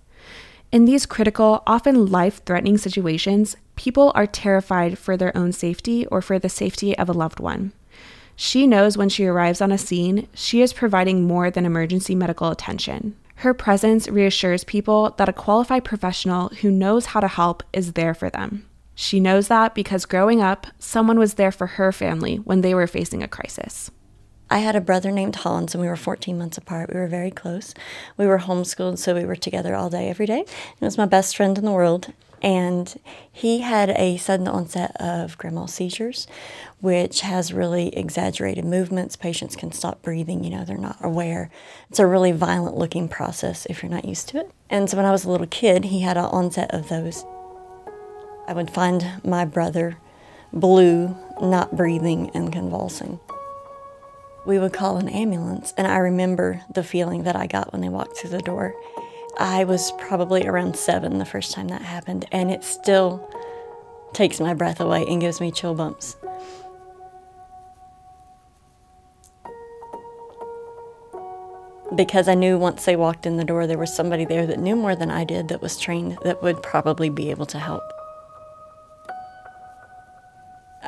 In 0.71 0.85
these 0.85 1.05
critical, 1.05 1.65
often 1.67 2.07
life 2.07 2.41
threatening 2.45 2.79
situations, 2.79 3.57
people 3.75 4.13
are 4.15 4.29
terrified 4.29 4.99
for 4.99 5.17
their 5.17 5.37
own 5.37 5.51
safety 5.51 6.07
or 6.07 6.23
for 6.23 6.39
the 6.39 6.49
safety 6.49 6.97
of 6.97 7.09
a 7.09 7.13
loved 7.13 7.41
one. 7.41 7.73
She 8.37 8.69
knows 8.69 8.97
when 8.97 9.09
she 9.09 9.27
arrives 9.27 9.61
on 9.61 9.73
a 9.73 9.77
scene, 9.77 10.29
she 10.33 10.63
is 10.63 10.73
providing 10.73 11.27
more 11.27 11.51
than 11.51 11.67
emergency 11.67 12.15
medical 12.15 12.51
attention. 12.51 13.17
Her 13.35 13.53
presence 13.53 14.07
reassures 14.07 14.63
people 14.63 15.13
that 15.19 15.29
a 15.29 15.33
qualified 15.33 15.83
professional 15.83 16.51
who 16.61 16.71
knows 16.71 17.07
how 17.07 17.19
to 17.19 17.27
help 17.27 17.65
is 17.73 17.95
there 17.95 18.15
for 18.15 18.31
them. 18.31 18.65
She 18.95 19.19
knows 19.19 19.49
that 19.49 19.75
because 19.75 20.05
growing 20.07 20.41
up, 20.41 20.69
someone 20.79 21.19
was 21.19 21.35
there 21.35 21.51
for 21.51 21.67
her 21.67 21.91
family 21.91 22.37
when 22.37 22.61
they 22.61 22.77
were 22.77 22.87
facing 22.87 23.25
a 23.25 23.27
crisis. 23.27 23.91
I 24.53 24.59
had 24.59 24.75
a 24.75 24.81
brother 24.81 25.13
named 25.13 25.37
Hans, 25.37 25.75
and 25.75 25.81
we 25.81 25.87
were 25.87 25.95
14 25.95 26.37
months 26.37 26.59
apart. 26.59 26.93
We 26.93 26.99
were 26.99 27.07
very 27.07 27.31
close. 27.31 27.73
We 28.17 28.27
were 28.27 28.41
homeschooled, 28.41 28.99
so 28.99 29.15
we 29.15 29.25
were 29.25 29.37
together 29.37 29.77
all 29.77 29.89
day, 29.89 30.09
every 30.09 30.27
day. 30.27 30.45
He 30.79 30.85
was 30.85 30.99
my 30.99 31.07
best 31.07 31.37
friend 31.37 31.57
in 31.57 31.65
the 31.65 31.71
world. 31.71 32.13
And 32.43 32.99
he 33.31 33.61
had 33.61 33.91
a 33.91 34.17
sudden 34.17 34.49
onset 34.49 34.97
of 34.97 35.39
grand 35.39 35.55
mal 35.55 35.69
seizures, 35.69 36.27
which 36.81 37.21
has 37.21 37.53
really 37.53 37.95
exaggerated 37.97 38.65
movements. 38.65 39.15
Patients 39.15 39.55
can 39.55 39.71
stop 39.71 40.03
breathing, 40.03 40.43
you 40.43 40.51
know, 40.51 40.65
they're 40.65 40.79
not 40.79 40.97
aware. 41.01 41.51
It's 41.91 41.99
a 41.99 42.07
really 42.07 42.33
violent 42.33 42.77
looking 42.77 43.09
process 43.09 43.67
if 43.67 43.83
you're 43.83 43.93
not 43.93 44.07
used 44.07 44.29
to 44.31 44.41
it. 44.41 44.51
And 44.71 44.89
so 44.91 44.97
when 44.97 45.07
I 45.07 45.13
was 45.13 45.25
a 45.25 45.31
little 45.31 45.47
kid, 45.47 45.85
he 45.85 46.01
had 46.01 46.17
an 46.17 46.25
onset 46.25 46.75
of 46.75 46.89
those. 46.89 47.25
I 48.49 48.55
would 48.55 48.71
find 48.71 49.21
my 49.23 49.45
brother 49.45 49.99
blue, 50.53 51.17
not 51.41 51.77
breathing, 51.77 52.31
and 52.35 52.51
convulsing 52.51 53.21
we 54.45 54.59
would 54.59 54.73
call 54.73 54.97
an 54.97 55.09
ambulance. 55.09 55.75
And 55.77 55.87
I 55.87 55.99
remember 55.99 56.63
the 56.73 56.83
feeling 56.83 57.25
that 57.25 57.37
I 57.37 57.47
got 57.47 57.73
when 57.73 57.83
they 57.83 57.89
walked 57.89 58.17
through 58.17 58.31
the 58.31 58.43
door. 58.43 58.75
I 59.39 59.65
was 59.65 59.93
probably 59.93 60.47
around 60.47 60.77
seven 60.77 61.19
the 61.19 61.25
first 61.25 61.53
time 61.53 61.69
that 61.69 61.83
happened, 61.83 62.27
and 62.33 62.51
it 62.51 62.65
still 62.65 63.29
takes 64.13 64.41
my 64.41 64.55
breath 64.55 64.81
away 64.81 65.07
and 65.07 65.21
gives 65.21 65.41
me 65.41 65.53
chill 65.53 65.75
bumps. 65.75 66.17
Because 71.95 72.29
I 72.29 72.35
knew 72.35 72.57
once 72.57 72.85
they 72.85 72.97
walked 72.97 73.27
in 73.27 73.37
the 73.37 73.45
door, 73.45 73.67
there 73.67 73.79
was 73.79 73.95
somebody 73.95 74.25
there 74.25 74.47
that 74.47 74.61
knew 74.61 74.77
more 74.77 74.95
than 74.95 75.11
I 75.11 75.25
did 75.25 75.49
that 75.49 75.61
was 75.61 75.77
trained 75.77 76.19
that 76.23 76.43
would 76.43 76.63
probably 76.63 77.09
be 77.09 77.31
able 77.31 77.47
to 77.47 77.59
help. 77.59 78.00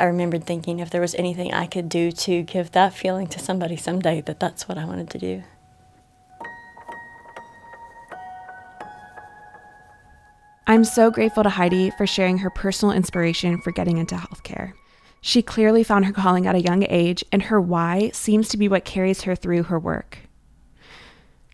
I 0.03 0.07
remembered 0.07 0.45
thinking 0.45 0.81
if 0.81 0.91
there 0.91 1.01
was 1.01 1.15
anything 1.15 1.55
I 1.55 1.67
could 1.67 1.89
do 1.89 2.11
to 2.11 2.43
give 2.43 2.73
that 2.73 2.93
feeling 2.93 3.29
to 3.29 3.39
somebody 3.39 3.77
someday, 3.77 4.21
that 4.23 4.41
that's 4.41 4.67
what 4.67 4.77
I 4.77 4.85
wanted 4.85 5.09
to 5.11 5.19
do. 5.19 5.45
I'm 10.67 10.83
so 10.83 11.13
grateful 11.13 11.45
to 11.45 11.51
Heidi 11.51 11.91
for 11.91 12.05
sharing 12.05 12.39
her 12.39 12.51
personal 12.51 12.93
inspiration 12.93 13.61
for 13.61 13.71
getting 13.71 13.99
into 13.99 14.17
healthcare. 14.17 14.73
She 15.21 15.41
clearly 15.41 15.85
found 15.85 16.07
her 16.07 16.13
calling 16.13 16.49
at 16.49 16.57
a 16.57 16.61
young 16.61 16.85
age, 16.89 17.25
and 17.31 17.45
her 17.45 17.61
why 17.61 18.11
seems 18.13 18.49
to 18.49 18.57
be 18.57 18.67
what 18.67 18.85
carries 18.85 19.23
her 19.23 19.37
through 19.37 19.63
her 19.65 19.79
work. 19.79 20.19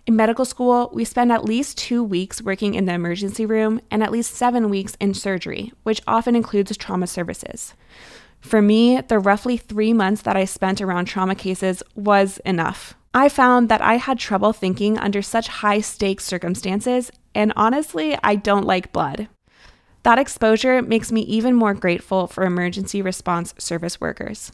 In 0.07 0.17
medical 0.17 0.47
school, 0.47 0.89
we 0.95 1.05
spend 1.05 1.31
at 1.31 1.45
least 1.45 1.77
two 1.77 2.03
weeks 2.03 2.41
working 2.41 2.73
in 2.73 2.87
the 2.87 2.95
emergency 2.95 3.45
room 3.45 3.83
and 3.91 4.03
at 4.03 4.11
least 4.11 4.35
seven 4.35 4.71
weeks 4.71 4.97
in 4.99 5.13
surgery, 5.13 5.71
which 5.83 6.01
often 6.07 6.35
includes 6.35 6.75
trauma 6.79 7.07
services. 7.07 7.75
For 8.41 8.63
me, 8.63 9.01
the 9.01 9.19
roughly 9.19 9.57
three 9.57 9.93
months 9.93 10.23
that 10.23 10.37
I 10.37 10.45
spent 10.45 10.81
around 10.81 11.07
trauma 11.07 11.35
cases 11.35 11.83
was 11.95 12.39
enough. 12.45 12.95
I 13.15 13.29
found 13.29 13.69
that 13.69 13.81
I 13.81 13.97
had 13.97 14.19
trouble 14.19 14.53
thinking 14.53 14.99
under 14.99 15.23
such 15.23 15.49
high 15.49 15.81
stakes 15.81 16.25
circumstances, 16.25 17.11
and 17.35 17.53
honestly, 17.57 18.17
I 18.23 18.37
don't 18.37 18.67
like 18.67 18.93
blood. 18.93 19.29
That 20.03 20.19
exposure 20.19 20.81
makes 20.83 21.11
me 21.11 21.23
even 21.23 21.55
more 21.55 21.75
grateful 21.75 22.27
for 22.27 22.45
emergency 22.45 23.03
response 23.03 23.55
service 23.59 24.01
workers. 24.01 24.53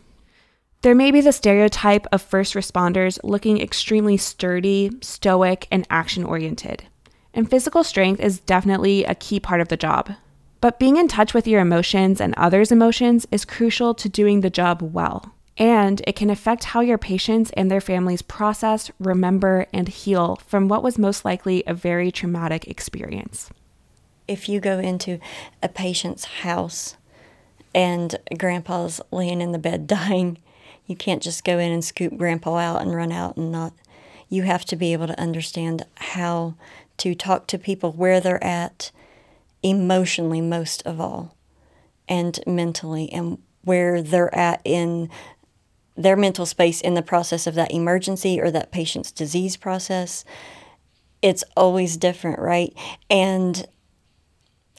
There 0.82 0.94
may 0.94 1.10
be 1.10 1.20
the 1.20 1.32
stereotype 1.32 2.06
of 2.12 2.22
first 2.22 2.54
responders 2.54 3.18
looking 3.22 3.60
extremely 3.60 4.16
sturdy, 4.16 4.90
stoic, 5.00 5.66
and 5.70 5.86
action 5.90 6.24
oriented. 6.24 6.84
And 7.32 7.48
physical 7.48 7.82
strength 7.84 8.20
is 8.20 8.40
definitely 8.40 9.04
a 9.04 9.14
key 9.14 9.40
part 9.40 9.60
of 9.60 9.68
the 9.68 9.76
job. 9.76 10.12
But 10.64 10.78
being 10.78 10.96
in 10.96 11.08
touch 11.08 11.34
with 11.34 11.46
your 11.46 11.60
emotions 11.60 12.22
and 12.22 12.32
others' 12.38 12.72
emotions 12.72 13.26
is 13.30 13.44
crucial 13.44 13.92
to 13.96 14.08
doing 14.08 14.40
the 14.40 14.48
job 14.48 14.80
well. 14.80 15.34
And 15.58 16.00
it 16.06 16.16
can 16.16 16.30
affect 16.30 16.64
how 16.64 16.80
your 16.80 16.96
patients 16.96 17.50
and 17.54 17.70
their 17.70 17.82
families 17.82 18.22
process, 18.22 18.90
remember, 18.98 19.66
and 19.74 19.90
heal 19.90 20.36
from 20.46 20.68
what 20.68 20.82
was 20.82 20.96
most 20.96 21.22
likely 21.22 21.64
a 21.66 21.74
very 21.74 22.10
traumatic 22.10 22.66
experience. 22.66 23.50
If 24.26 24.48
you 24.48 24.58
go 24.58 24.78
into 24.78 25.18
a 25.62 25.68
patient's 25.68 26.24
house 26.24 26.96
and 27.74 28.16
grandpa's 28.38 29.02
laying 29.10 29.42
in 29.42 29.52
the 29.52 29.58
bed 29.58 29.86
dying, 29.96 30.38
you 30.86 30.96
can't 30.96 31.22
just 31.22 31.44
go 31.44 31.58
in 31.58 31.72
and 31.72 31.84
scoop 31.84 32.16
grandpa 32.16 32.56
out 32.56 32.80
and 32.80 32.94
run 32.94 33.12
out 33.12 33.36
and 33.36 33.52
not. 33.52 33.74
You 34.30 34.44
have 34.44 34.64
to 34.64 34.76
be 34.76 34.94
able 34.94 35.08
to 35.08 35.20
understand 35.20 35.84
how 35.96 36.54
to 36.96 37.14
talk 37.14 37.48
to 37.48 37.58
people 37.58 37.92
where 37.92 38.18
they're 38.18 38.42
at 38.42 38.92
emotionally 39.64 40.40
most 40.40 40.82
of 40.82 41.00
all 41.00 41.34
and 42.08 42.38
mentally 42.46 43.10
and 43.10 43.38
where 43.62 44.02
they're 44.02 44.34
at 44.34 44.60
in 44.64 45.08
their 45.96 46.16
mental 46.16 46.44
space 46.44 46.80
in 46.80 46.94
the 46.94 47.02
process 47.02 47.46
of 47.46 47.54
that 47.54 47.72
emergency 47.72 48.40
or 48.40 48.50
that 48.50 48.70
patient's 48.70 49.10
disease 49.10 49.56
process 49.56 50.24
it's 51.22 51.44
always 51.56 51.96
different 51.96 52.38
right? 52.38 52.74
And 53.08 53.66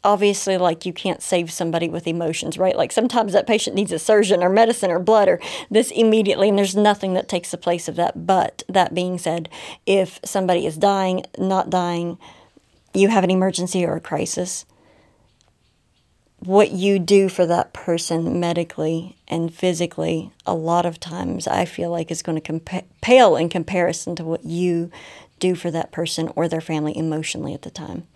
obviously 0.04 0.56
like 0.56 0.86
you 0.86 0.94
can't 0.94 1.24
save 1.24 1.52
somebody 1.52 1.90
with 1.90 2.06
emotions 2.06 2.60
right? 2.60 2.78
Like 2.78 2.92
sometimes 2.92 3.34
that 3.34 3.48
patient 3.48 3.76
needs 3.76 3.92
a 3.92 3.98
surgeon 3.98 4.44
or 4.44 4.50
medicine 4.50 4.92
or 4.92 5.00
blood 5.00 5.28
or 5.28 5.40
this 5.72 5.90
immediately 5.90 6.50
and 6.50 6.58
there's 6.58 6.76
nothing 6.76 7.16
that 7.16 7.28
takes 7.28 7.50
the 7.50 7.58
place 7.58 7.88
of 7.88 7.96
that. 7.96 8.28
But 8.28 8.62
that 8.70 8.94
being 8.94 9.18
said 9.18 9.50
if 9.88 10.20
somebody 10.24 10.68
is 10.68 10.78
dying 10.78 11.24
not 11.40 11.72
dying 11.72 12.20
you 12.94 13.10
have 13.10 13.24
an 13.24 13.32
emergency 13.32 13.84
or 13.84 13.96
a 13.96 14.02
crisis 14.02 14.66
what 16.46 16.72
you 16.72 17.00
do 17.00 17.30
for 17.30 17.46
that 17.46 17.74
person 17.74 18.40
medically 18.40 19.18
and 19.28 19.54
physically, 19.54 20.32
a 20.46 20.54
lot 20.54 20.86
of 20.86 21.00
times 21.00 21.48
I 21.48 21.66
feel 21.66 21.90
like 21.90 22.12
is 22.12 22.22
going 22.22 22.40
to 22.40 22.54
compa- 22.54 22.86
pale 23.02 23.36
in 23.36 23.50
comparison 23.50 24.16
to 24.18 24.24
what 24.24 24.46
you 24.46 24.92
do 25.40 25.56
for 25.56 25.72
that 25.72 25.92
person 25.92 26.32
or 26.36 26.48
their 26.48 26.62
family 26.62 26.96
emotionally 26.98 27.54
at 27.54 27.64
the 27.64 27.72
time. 27.72 28.08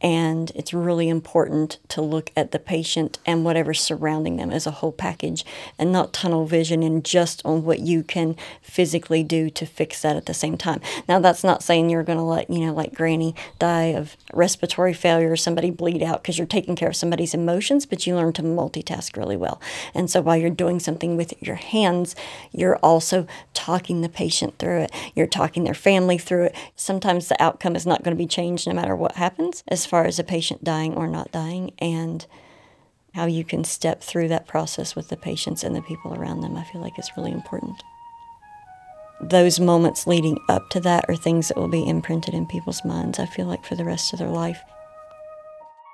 And 0.00 0.52
it's 0.54 0.74
really 0.74 1.08
important 1.08 1.78
to 1.88 2.02
look 2.02 2.30
at 2.36 2.50
the 2.50 2.58
patient 2.58 3.18
and 3.24 3.42
whatever's 3.42 3.80
surrounding 3.80 4.36
them 4.36 4.50
as 4.50 4.66
a 4.66 4.70
whole 4.70 4.92
package 4.92 5.46
and 5.78 5.90
not 5.90 6.12
tunnel 6.12 6.44
vision 6.44 6.82
and 6.82 7.02
just 7.02 7.40
on 7.44 7.64
what 7.64 7.80
you 7.80 8.02
can 8.02 8.36
physically 8.60 9.22
do 9.22 9.48
to 9.48 9.64
fix 9.64 10.02
that 10.02 10.16
at 10.16 10.26
the 10.26 10.34
same 10.34 10.58
time. 10.58 10.82
Now, 11.08 11.20
that's 11.20 11.42
not 11.42 11.62
saying 11.62 11.88
you're 11.88 12.02
going 12.02 12.18
to 12.18 12.24
let, 12.24 12.50
you 12.50 12.66
know, 12.66 12.74
like 12.74 12.94
Granny 12.94 13.34
die 13.58 13.94
of 13.94 14.16
respiratory 14.34 14.92
failure 14.92 15.32
or 15.32 15.36
somebody 15.36 15.70
bleed 15.70 16.02
out 16.02 16.22
because 16.22 16.36
you're 16.36 16.46
taking 16.46 16.76
care 16.76 16.88
of 16.88 16.96
somebody's 16.96 17.32
emotions, 17.32 17.86
but 17.86 18.06
you 18.06 18.14
learn 18.14 18.34
to 18.34 18.42
multitask 18.42 19.16
really 19.16 19.38
well. 19.38 19.58
And 19.94 20.10
so 20.10 20.20
while 20.20 20.36
you're 20.36 20.50
doing 20.50 20.80
something 20.80 21.16
with 21.16 21.32
your 21.42 21.56
hands, 21.56 22.14
you're 22.52 22.76
also 22.76 23.26
talking 23.54 24.02
the 24.02 24.10
patient 24.10 24.58
through 24.58 24.80
it, 24.80 24.92
you're 25.14 25.26
talking 25.26 25.64
their 25.64 25.72
family 25.72 26.18
through 26.18 26.44
it. 26.44 26.54
Sometimes 26.76 27.28
the 27.28 27.42
outcome 27.42 27.74
is 27.74 27.86
not 27.86 28.02
going 28.02 28.14
to 28.14 28.22
be 28.22 28.26
changed 28.26 28.66
no 28.66 28.74
matter 28.74 28.94
what 28.94 29.16
happens 29.16 29.64
as 29.74 29.84
far 29.84 30.06
as 30.06 30.18
a 30.18 30.24
patient 30.24 30.64
dying 30.64 30.94
or 30.94 31.08
not 31.08 31.32
dying, 31.32 31.72
and 31.80 32.26
how 33.14 33.26
you 33.26 33.44
can 33.44 33.64
step 33.64 34.02
through 34.02 34.28
that 34.28 34.46
process 34.46 34.96
with 34.96 35.08
the 35.08 35.16
patients 35.16 35.62
and 35.62 35.74
the 35.76 35.82
people 35.82 36.14
around 36.14 36.40
them. 36.40 36.56
I 36.56 36.64
feel 36.64 36.80
like 36.80 36.96
it's 36.96 37.16
really 37.16 37.32
important. 37.32 37.82
Those 39.20 39.60
moments 39.60 40.06
leading 40.06 40.38
up 40.48 40.70
to 40.70 40.80
that 40.80 41.04
are 41.08 41.16
things 41.16 41.48
that 41.48 41.56
will 41.56 41.68
be 41.68 41.88
imprinted 41.88 42.34
in 42.34 42.46
people's 42.46 42.84
minds, 42.84 43.18
I 43.18 43.26
feel 43.26 43.46
like, 43.46 43.64
for 43.64 43.74
the 43.74 43.84
rest 43.84 44.12
of 44.12 44.18
their 44.18 44.28
life. 44.28 44.60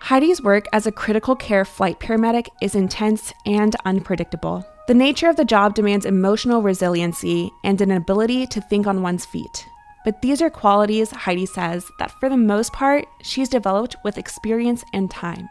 Heidi's 0.02 0.42
work 0.42 0.64
as 0.72 0.86
a 0.86 0.92
critical 0.92 1.36
care 1.36 1.64
flight 1.64 2.00
paramedic 2.00 2.48
is 2.62 2.74
intense 2.74 3.32
and 3.44 3.76
unpredictable. 3.84 4.66
The 4.88 4.94
nature 4.94 5.28
of 5.28 5.36
the 5.36 5.44
job 5.44 5.74
demands 5.74 6.06
emotional 6.06 6.62
resiliency 6.62 7.50
and 7.62 7.80
an 7.80 7.90
ability 7.90 8.46
to 8.48 8.60
think 8.60 8.86
on 8.86 9.02
one's 9.02 9.26
feet. 9.26 9.66
But 10.04 10.22
these 10.22 10.40
are 10.40 10.50
qualities, 10.50 11.10
Heidi 11.10 11.46
says, 11.46 11.90
that 11.98 12.10
for 12.12 12.28
the 12.28 12.36
most 12.36 12.72
part, 12.72 13.06
she's 13.22 13.48
developed 13.48 13.96
with 14.02 14.16
experience 14.16 14.82
and 14.92 15.10
time. 15.10 15.48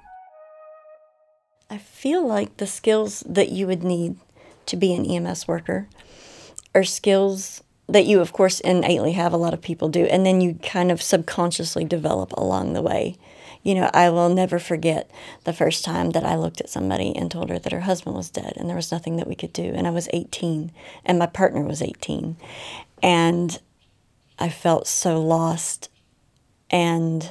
I 1.69 1.77
feel 1.77 2.27
like 2.27 2.57
the 2.57 2.65
skills 2.65 3.23
that 3.27 3.49
you 3.49 3.67
would 3.67 3.83
need 3.83 4.17
to 4.65 4.75
be 4.75 4.93
an 4.93 5.05
EMS 5.05 5.47
worker 5.47 5.87
are 6.73 6.83
skills 6.83 7.61
that 7.87 8.05
you, 8.05 8.21
of 8.21 8.33
course, 8.33 8.59
innately 8.59 9.13
have, 9.13 9.33
a 9.33 9.37
lot 9.37 9.53
of 9.53 9.61
people 9.61 9.89
do, 9.89 10.05
and 10.05 10.25
then 10.25 10.41
you 10.41 10.55
kind 10.63 10.91
of 10.91 11.01
subconsciously 11.01 11.85
develop 11.85 12.31
along 12.33 12.73
the 12.73 12.81
way. 12.81 13.17
You 13.63 13.75
know, 13.75 13.89
I 13.93 14.09
will 14.09 14.29
never 14.29 14.57
forget 14.57 15.11
the 15.43 15.53
first 15.53 15.83
time 15.83 16.11
that 16.11 16.23
I 16.23 16.35
looked 16.35 16.61
at 16.61 16.69
somebody 16.69 17.15
and 17.15 17.29
told 17.29 17.49
her 17.49 17.59
that 17.59 17.71
her 17.71 17.81
husband 17.81 18.15
was 18.15 18.29
dead 18.29 18.53
and 18.55 18.69
there 18.69 18.75
was 18.75 18.91
nothing 18.91 19.17
that 19.17 19.27
we 19.27 19.35
could 19.35 19.51
do. 19.51 19.73
And 19.75 19.85
I 19.85 19.89
was 19.89 20.07
18 20.13 20.71
and 21.03 21.19
my 21.19 21.25
partner 21.25 21.61
was 21.61 21.81
18. 21.81 22.37
And 23.03 23.59
I 24.39 24.49
felt 24.49 24.87
so 24.87 25.21
lost 25.21 25.89
and 26.69 27.29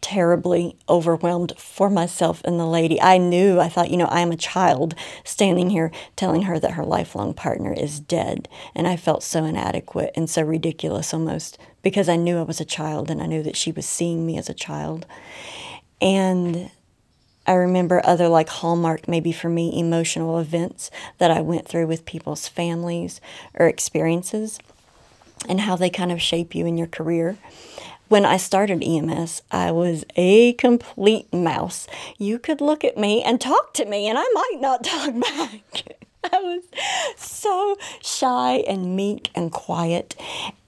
terribly 0.00 0.76
overwhelmed 0.88 1.52
for 1.58 1.90
myself 1.90 2.40
and 2.44 2.60
the 2.60 2.66
lady. 2.66 3.00
I 3.02 3.18
knew, 3.18 3.58
I 3.58 3.68
thought, 3.68 3.90
you 3.90 3.96
know, 3.96 4.06
I 4.06 4.20
am 4.20 4.30
a 4.30 4.36
child 4.36 4.94
standing 5.24 5.70
here 5.70 5.90
telling 6.14 6.42
her 6.42 6.60
that 6.60 6.72
her 6.72 6.84
lifelong 6.84 7.34
partner 7.34 7.72
is 7.72 7.98
dead. 7.98 8.48
And 8.74 8.86
I 8.86 8.96
felt 8.96 9.22
so 9.22 9.44
inadequate 9.44 10.12
and 10.14 10.30
so 10.30 10.42
ridiculous 10.42 11.12
almost 11.12 11.58
because 11.82 12.08
I 12.08 12.16
knew 12.16 12.38
I 12.38 12.42
was 12.42 12.60
a 12.60 12.64
child 12.64 13.10
and 13.10 13.20
I 13.20 13.26
knew 13.26 13.42
that 13.42 13.56
she 13.56 13.72
was 13.72 13.84
seeing 13.84 14.24
me 14.24 14.38
as 14.38 14.48
a 14.48 14.54
child. 14.54 15.06
And 16.00 16.70
I 17.46 17.54
remember 17.54 18.00
other 18.04 18.28
like 18.28 18.48
hallmark, 18.48 19.08
maybe 19.08 19.32
for 19.32 19.48
me, 19.48 19.76
emotional 19.78 20.38
events 20.38 20.90
that 21.18 21.32
I 21.32 21.40
went 21.40 21.66
through 21.66 21.88
with 21.88 22.06
people's 22.06 22.48
families 22.48 23.20
or 23.54 23.66
experiences 23.66 24.60
and 25.48 25.60
how 25.60 25.76
they 25.76 25.90
kind 25.90 26.12
of 26.12 26.20
shape 26.20 26.54
you 26.54 26.66
in 26.66 26.76
your 26.76 26.86
career. 26.86 27.36
When 28.08 28.24
I 28.24 28.36
started 28.36 28.84
EMS, 28.84 29.42
I 29.50 29.72
was 29.72 30.04
a 30.14 30.52
complete 30.54 31.32
mouse. 31.32 31.88
You 32.18 32.38
could 32.38 32.60
look 32.60 32.84
at 32.84 32.96
me 32.96 33.22
and 33.22 33.40
talk 33.40 33.74
to 33.74 33.84
me, 33.84 34.08
and 34.08 34.16
I 34.16 34.26
might 34.32 34.58
not 34.60 34.84
talk 34.84 35.20
back. 35.20 35.96
I 36.32 36.38
was 36.38 36.62
so 37.16 37.76
shy 38.02 38.64
and 38.66 38.96
meek 38.96 39.30
and 39.34 39.50
quiet. 39.50 40.14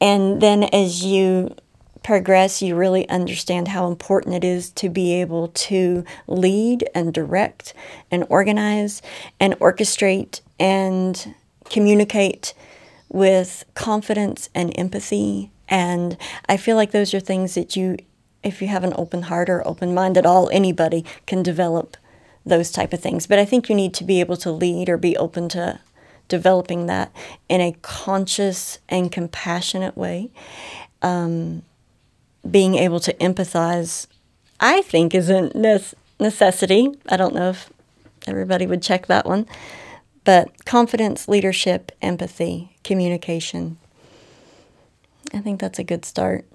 And 0.00 0.40
then 0.40 0.64
as 0.64 1.04
you 1.04 1.54
progress, 2.02 2.62
you 2.62 2.74
really 2.74 3.08
understand 3.08 3.68
how 3.68 3.86
important 3.86 4.34
it 4.34 4.44
is 4.44 4.70
to 4.70 4.88
be 4.88 5.12
able 5.20 5.48
to 5.48 6.04
lead 6.26 6.88
and 6.94 7.12
direct 7.12 7.74
and 8.10 8.24
organize 8.28 9.02
and 9.38 9.54
orchestrate 9.54 10.40
and 10.58 11.34
communicate 11.68 12.54
with 13.08 13.64
confidence 13.74 14.48
and 14.54 14.72
empathy 14.78 15.50
and 15.68 16.16
I 16.48 16.56
feel 16.56 16.76
like 16.76 16.92
those 16.92 17.12
are 17.12 17.20
things 17.20 17.54
that 17.54 17.76
you, 17.76 17.98
if 18.42 18.62
you 18.62 18.68
have 18.68 18.84
an 18.84 18.94
open 18.96 19.22
heart 19.22 19.50
or 19.50 19.66
open 19.66 19.94
mind 19.94 20.16
at 20.16 20.26
all, 20.26 20.48
anybody 20.50 21.04
can 21.26 21.42
develop 21.42 21.96
those 22.44 22.70
type 22.70 22.92
of 22.92 23.00
things. 23.00 23.26
But 23.26 23.38
I 23.38 23.44
think 23.44 23.68
you 23.68 23.74
need 23.74 23.92
to 23.94 24.04
be 24.04 24.20
able 24.20 24.38
to 24.38 24.50
lead 24.50 24.88
or 24.88 24.96
be 24.96 25.16
open 25.16 25.48
to 25.50 25.80
developing 26.28 26.86
that 26.86 27.12
in 27.48 27.60
a 27.60 27.76
conscious 27.82 28.78
and 28.88 29.12
compassionate 29.12 29.96
way. 29.96 30.30
Um, 31.02 31.62
being 32.48 32.76
able 32.76 33.00
to 33.00 33.12
empathize, 33.14 34.06
I 34.58 34.80
think, 34.82 35.14
is 35.14 35.28
a 35.28 35.50
necessity. 36.18 36.88
I 37.08 37.16
don't 37.16 37.34
know 37.34 37.50
if 37.50 37.70
everybody 38.26 38.66
would 38.66 38.82
check 38.82 39.06
that 39.06 39.26
one. 39.26 39.46
But 40.24 40.64
confidence, 40.64 41.28
leadership, 41.28 41.92
empathy, 42.02 42.76
communication, 42.88 43.76
I 45.34 45.40
think 45.40 45.60
that's 45.60 45.78
a 45.78 45.84
good 45.84 46.06
start, 46.06 46.46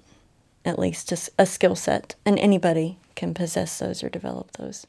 at 0.64 0.80
least 0.80 1.12
a, 1.12 1.30
a 1.38 1.46
skill 1.46 1.76
set, 1.76 2.16
and 2.26 2.36
anybody 2.40 2.98
can 3.14 3.34
possess 3.34 3.78
those 3.78 4.02
or 4.02 4.08
develop 4.08 4.50
those. 4.58 4.84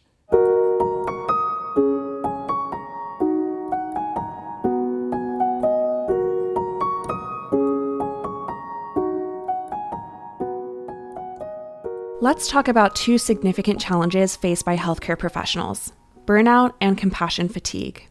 Let's 12.22 12.48
talk 12.50 12.68
about 12.68 12.96
two 12.96 13.20
significant 13.20 13.80
challenges 13.80 14.36
faced 14.36 14.66
by 14.66 14.78
healthcare 14.78 15.18
professionals 15.18 15.94
burnout 16.25 16.74
and 16.82 16.98
compassion 16.98 17.48
fatigue. 17.48 18.08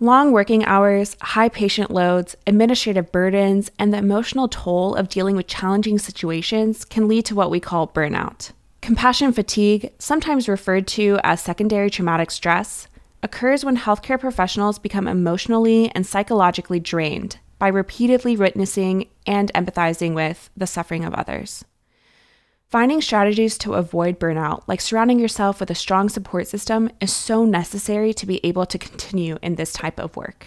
Long 0.00 0.32
working 0.32 0.64
hours, 0.64 1.16
high 1.20 1.48
patient 1.48 1.90
loads, 1.90 2.36
administrative 2.46 3.12
burdens, 3.12 3.70
and 3.78 3.92
the 3.92 3.98
emotional 3.98 4.48
toll 4.48 4.94
of 4.94 5.08
dealing 5.08 5.36
with 5.36 5.46
challenging 5.46 5.98
situations 5.98 6.84
can 6.84 7.06
lead 7.06 7.24
to 7.26 7.34
what 7.34 7.50
we 7.50 7.60
call 7.60 7.88
burnout. 7.88 8.50
Compassion 8.80 9.32
fatigue, 9.32 9.92
sometimes 9.98 10.48
referred 10.48 10.88
to 10.88 11.20
as 11.22 11.40
secondary 11.40 11.88
traumatic 11.88 12.32
stress, 12.32 12.88
occurs 13.22 13.64
when 13.64 13.76
healthcare 13.76 14.18
professionals 14.18 14.80
become 14.80 15.06
emotionally 15.06 15.92
and 15.94 16.04
psychologically 16.04 16.80
drained 16.80 17.38
by 17.60 17.68
repeatedly 17.68 18.36
witnessing 18.36 19.06
and 19.24 19.52
empathizing 19.54 20.14
with 20.14 20.50
the 20.56 20.66
suffering 20.66 21.04
of 21.04 21.14
others. 21.14 21.64
Finding 22.72 23.02
strategies 23.02 23.58
to 23.58 23.74
avoid 23.74 24.18
burnout, 24.18 24.62
like 24.66 24.80
surrounding 24.80 25.18
yourself 25.18 25.60
with 25.60 25.70
a 25.70 25.74
strong 25.74 26.08
support 26.08 26.48
system, 26.48 26.88
is 27.02 27.14
so 27.14 27.44
necessary 27.44 28.14
to 28.14 28.24
be 28.24 28.40
able 28.42 28.64
to 28.64 28.78
continue 28.78 29.36
in 29.42 29.56
this 29.56 29.74
type 29.74 30.00
of 30.00 30.16
work. 30.16 30.46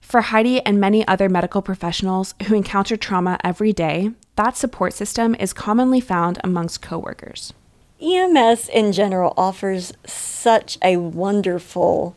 For 0.00 0.22
Heidi 0.22 0.62
and 0.62 0.80
many 0.80 1.06
other 1.06 1.28
medical 1.28 1.60
professionals 1.60 2.34
who 2.46 2.54
encounter 2.54 2.96
trauma 2.96 3.38
every 3.44 3.74
day, 3.74 4.12
that 4.36 4.56
support 4.56 4.94
system 4.94 5.34
is 5.34 5.52
commonly 5.52 6.00
found 6.00 6.38
amongst 6.42 6.80
coworkers. 6.80 7.52
EMS 8.00 8.70
in 8.70 8.92
general 8.92 9.34
offers 9.36 9.92
such 10.06 10.78
a 10.82 10.96
wonderful 10.96 12.16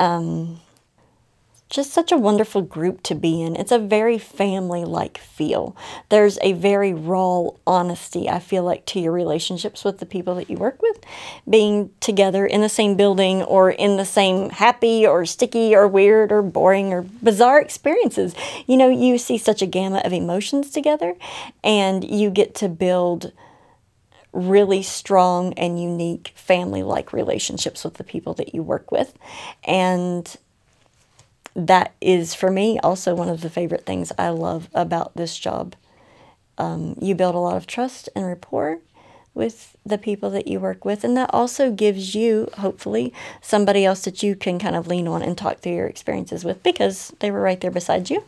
um, 0.00 0.58
just 1.74 1.92
such 1.92 2.12
a 2.12 2.16
wonderful 2.16 2.62
group 2.62 3.02
to 3.02 3.16
be 3.16 3.42
in. 3.42 3.56
It's 3.56 3.72
a 3.72 3.80
very 3.80 4.16
family 4.16 4.84
like 4.84 5.18
feel. 5.18 5.76
There's 6.08 6.38
a 6.40 6.52
very 6.52 6.94
raw 6.94 7.48
honesty, 7.66 8.28
I 8.28 8.38
feel 8.38 8.62
like, 8.62 8.86
to 8.86 9.00
your 9.00 9.10
relationships 9.10 9.82
with 9.82 9.98
the 9.98 10.06
people 10.06 10.36
that 10.36 10.48
you 10.48 10.56
work 10.56 10.80
with. 10.80 11.00
Being 11.50 11.90
together 11.98 12.46
in 12.46 12.60
the 12.60 12.68
same 12.68 12.96
building 12.96 13.42
or 13.42 13.72
in 13.72 13.96
the 13.96 14.04
same 14.04 14.50
happy 14.50 15.04
or 15.04 15.26
sticky 15.26 15.74
or 15.74 15.88
weird 15.88 16.30
or 16.30 16.42
boring 16.42 16.92
or 16.92 17.02
bizarre 17.02 17.60
experiences. 17.60 18.36
You 18.66 18.76
know, 18.76 18.88
you 18.88 19.18
see 19.18 19.36
such 19.36 19.60
a 19.60 19.66
gamut 19.66 20.06
of 20.06 20.12
emotions 20.12 20.70
together 20.70 21.16
and 21.64 22.08
you 22.08 22.30
get 22.30 22.54
to 22.56 22.68
build 22.68 23.32
really 24.32 24.82
strong 24.82 25.52
and 25.54 25.80
unique 25.80 26.32
family 26.36 26.84
like 26.84 27.12
relationships 27.12 27.82
with 27.82 27.94
the 27.94 28.04
people 28.04 28.34
that 28.34 28.54
you 28.54 28.62
work 28.62 28.92
with. 28.92 29.14
And 29.64 30.36
that 31.54 31.94
is 32.00 32.34
for 32.34 32.50
me 32.50 32.78
also 32.80 33.14
one 33.14 33.28
of 33.28 33.40
the 33.40 33.50
favorite 33.50 33.86
things 33.86 34.12
I 34.18 34.30
love 34.30 34.68
about 34.74 35.14
this 35.14 35.38
job. 35.38 35.74
Um, 36.58 36.96
you 37.00 37.14
build 37.14 37.34
a 37.34 37.38
lot 37.38 37.56
of 37.56 37.66
trust 37.66 38.08
and 38.14 38.26
rapport 38.26 38.80
with 39.34 39.76
the 39.84 39.98
people 39.98 40.30
that 40.30 40.46
you 40.46 40.60
work 40.60 40.84
with, 40.84 41.02
and 41.02 41.16
that 41.16 41.28
also 41.32 41.70
gives 41.70 42.14
you, 42.14 42.48
hopefully, 42.58 43.12
somebody 43.42 43.84
else 43.84 44.02
that 44.02 44.22
you 44.22 44.36
can 44.36 44.60
kind 44.60 44.76
of 44.76 44.86
lean 44.86 45.08
on 45.08 45.22
and 45.22 45.36
talk 45.36 45.58
through 45.58 45.74
your 45.74 45.88
experiences 45.88 46.44
with 46.44 46.62
because 46.62 47.12
they 47.18 47.32
were 47.32 47.40
right 47.40 47.60
there 47.60 47.72
beside 47.72 48.08
you. 48.10 48.22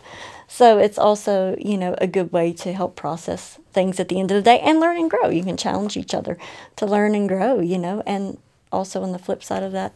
So 0.49 0.79
it's 0.79 0.99
also, 0.99 1.57
you 1.59 1.79
know, 1.79 1.95
a 1.99 2.09
good 2.09 2.33
way 2.33 2.53
to 2.55 2.73
help 2.73 2.97
process 2.97 3.59
things 3.73 4.01
at 4.01 4.09
the 4.09 4.19
end 4.19 4.33
of 4.33 4.37
the 4.37 4.43
day 4.43 4.59
and 4.61 4.81
learn 4.81 4.97
and 4.97 5.11
grow. 5.11 5.29
You 5.29 5.45
can 5.45 5.57
challenge 5.57 5.97
each 5.97 6.15
other 6.15 6.37
to 6.77 6.87
learn 6.87 7.15
and 7.15 7.29
grow, 7.29 7.61
you 7.61 7.79
know, 7.79 8.03
and 8.07 8.39
also 8.73 9.03
on 9.03 9.12
the 9.12 9.19
flip 9.19 9.45
side 9.45 9.62
of 9.62 9.73
that, 9.73 9.93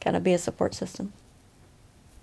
kind 0.00 0.16
of 0.16 0.22
be 0.22 0.34
a 0.34 0.38
support 0.38 0.74
system. 0.74 1.14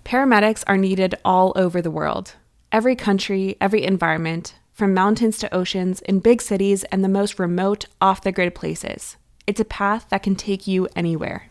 Paramedics 0.08 0.64
are 0.66 0.78
needed 0.78 1.16
all 1.22 1.52
over 1.54 1.82
the 1.82 1.90
world. 1.90 2.34
Every 2.72 2.96
country, 2.96 3.58
every 3.60 3.84
environment, 3.84 4.54
from 4.72 4.94
mountains 4.94 5.36
to 5.36 5.54
oceans, 5.54 6.00
in 6.00 6.20
big 6.20 6.40
cities 6.40 6.82
and 6.84 7.04
the 7.04 7.10
most 7.10 7.38
remote, 7.38 7.84
off 8.00 8.22
the 8.22 8.32
grid 8.32 8.54
places. 8.54 9.18
It's 9.46 9.60
a 9.60 9.66
path 9.66 10.06
that 10.08 10.22
can 10.22 10.34
take 10.34 10.66
you 10.66 10.88
anywhere. 10.96 11.48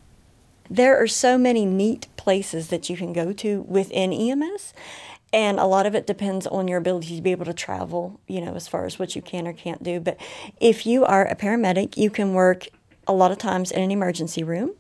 There 0.72 0.98
are 0.98 1.06
so 1.06 1.38
many 1.38 1.68
neat 1.68 2.08
places 2.18 2.70
that 2.70 2.90
you 2.90 2.98
can 2.98 3.14
go 3.14 3.32
to 3.32 3.62
within 3.62 4.12
EMS, 4.12 4.74
and 5.32 5.60
a 5.60 5.68
lot 5.68 5.86
of 5.86 5.94
it 5.94 6.08
depends 6.08 6.48
on 6.48 6.68
your 6.68 6.80
ability 6.80 7.16
to 7.16 7.22
be 7.22 7.32
able 7.34 7.46
to 7.46 7.54
travel, 7.54 8.20
you 8.26 8.42
know, 8.42 8.56
as 8.56 8.68
far 8.68 8.86
as 8.86 8.98
what 8.98 9.16
you 9.16 9.22
can 9.22 9.48
or 9.48 9.54
can't 9.54 9.84
do. 9.84 10.00
But 10.00 10.20
if 10.60 10.84
you 10.88 11.06
are 11.06 11.28
a 11.28 11.36
paramedic, 11.36 11.96
you 11.96 12.10
can 12.10 12.34
work 12.34 12.70
a 13.08 13.14
lot 13.14 13.32
of 13.32 13.38
times 13.38 13.72
in 13.72 13.82
an 13.82 13.92
emergency 13.92 14.44
room. 14.44 14.72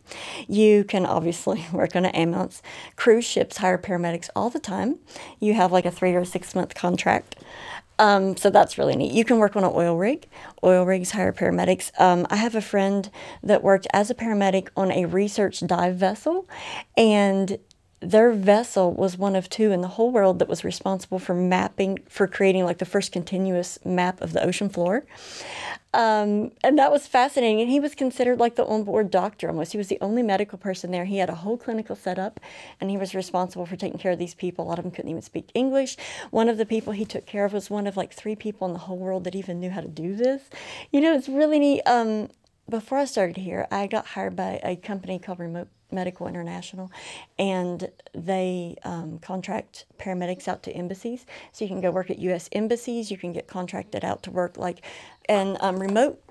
You 0.48 0.84
can 0.84 1.06
obviously 1.06 1.66
work 1.74 1.96
on 1.96 2.06
an 2.06 2.12
ambulance. 2.12 2.62
Cruise 2.96 3.26
ships 3.26 3.58
hire 3.58 3.78
paramedics 3.78 4.30
all 4.36 4.50
the 4.50 4.60
time. 4.60 5.00
You 5.40 5.54
have 5.54 5.72
like 5.72 5.86
a 5.86 5.92
three 5.92 6.14
or 6.14 6.26
six 6.26 6.54
month 6.54 6.76
contract. 6.76 7.36
Um, 8.00 8.38
so 8.38 8.50
that's 8.50 8.78
really 8.78 8.96
neat. 8.96 9.12
You 9.12 9.26
can 9.26 9.40
work 9.40 9.56
on 9.56 9.64
an 9.64 9.72
oil 9.74 9.98
rig. 9.98 10.28
Oil 10.64 10.86
rigs 10.86 11.12
hire 11.12 11.34
paramedics. 11.34 11.90
Um, 12.00 12.28
I 12.30 12.36
have 12.36 12.56
a 12.56 12.62
friend 12.62 13.10
that 13.42 13.64
worked 13.64 13.88
as 13.92 14.12
a 14.12 14.16
paramedic 14.16 14.70
on 14.78 14.92
a 14.92 15.06
research 15.06 15.66
dive 15.66 15.96
vessel, 15.96 16.48
and 16.96 17.58
their 18.00 18.32
vessel 18.32 18.94
was 18.94 19.18
one 19.18 19.36
of 19.36 19.50
two 19.50 19.72
in 19.72 19.82
the 19.82 19.88
whole 19.88 20.12
world 20.12 20.38
that 20.40 20.48
was 20.48 20.64
responsible 20.64 21.18
for 21.18 21.34
mapping, 21.34 21.98
for 22.08 22.28
creating 22.28 22.64
like 22.64 22.78
the 22.78 22.86
first 22.86 23.12
continuous 23.12 23.80
map 23.84 24.22
of 24.22 24.34
the 24.34 24.44
ocean 24.44 24.70
floor. 24.70 25.04
Um, 25.96 26.52
and 26.64 26.78
that 26.78 26.92
was 26.92 27.08
fascinating. 27.08 27.60
And 27.60 27.72
he 27.72 27.80
was 27.80 27.96
considered 27.96 28.40
like 28.40 28.56
the 28.56 28.66
onboard 28.66 29.10
doctor 29.10 29.48
almost. 29.48 29.72
He 29.72 29.80
was 29.80 29.88
the 29.88 29.98
only 30.00 30.22
medical 30.22 30.60
person 30.60 30.92
there. 30.92 31.06
He 31.06 31.18
had 31.18 31.30
a 31.30 31.36
whole 31.36 31.58
clinical 31.58 31.96
setup 31.96 32.40
and 32.80 32.92
he 32.92 32.98
was 32.98 33.16
responsible 33.16 33.66
for 33.66 33.76
taking 33.76 33.98
care 33.98 34.12
of 34.12 34.20
these 34.20 34.36
people. 34.36 34.66
A 34.66 34.68
lot 34.68 34.78
of 34.78 34.84
them 34.84 34.92
couldn't 34.92 35.10
even 35.10 35.24
speak 35.24 35.50
English. 35.56 35.98
One 36.30 36.50
of 36.50 36.58
the 36.58 36.68
people 36.68 36.94
he 36.94 37.06
took 37.06 37.26
care 37.26 37.46
of 37.46 37.54
was 37.54 37.72
one 37.72 37.88
of 37.88 37.98
like 37.98 38.14
three 38.14 38.36
people 38.36 38.68
in 38.68 38.74
the 38.74 38.80
whole 38.80 38.98
world 38.98 39.24
that 39.24 39.34
even 39.34 39.60
knew 39.60 39.72
how 39.72 39.82
to 39.82 39.88
do 39.88 40.16
this. 40.16 40.44
You 40.92 41.02
know, 41.02 41.16
it's 41.16 41.30
really 41.30 41.58
neat. 41.58 41.82
Um, 41.88 42.30
before 42.70 42.98
I 42.98 43.06
started 43.06 43.38
here, 43.38 43.66
I 43.72 43.88
got 43.88 44.08
hired 44.08 44.36
by 44.36 44.60
a 44.62 44.76
company 44.76 45.20
called 45.20 45.40
Remote 45.40 45.70
Medical 45.92 46.28
International, 46.28 46.92
and 47.38 47.90
they 48.14 48.76
um, 48.84 49.20
contract 49.20 49.86
paramedics 49.98 50.48
out 50.48 50.64
to 50.64 50.72
embassies. 50.72 51.26
So 51.52 51.66
you 51.66 51.70
can 51.70 51.82
go 51.82 51.92
work 51.92 52.10
at 52.10 52.20
U.S. 52.20 52.50
embassies. 52.52 53.12
You 53.12 53.18
can 53.18 53.34
get 53.34 53.48
contracted 53.48 54.04
out 54.04 54.24
to 54.24 54.32
work 54.32 54.58
like 54.58 54.84
and 55.28 55.58
um, 55.62 55.78
remote 55.80 56.22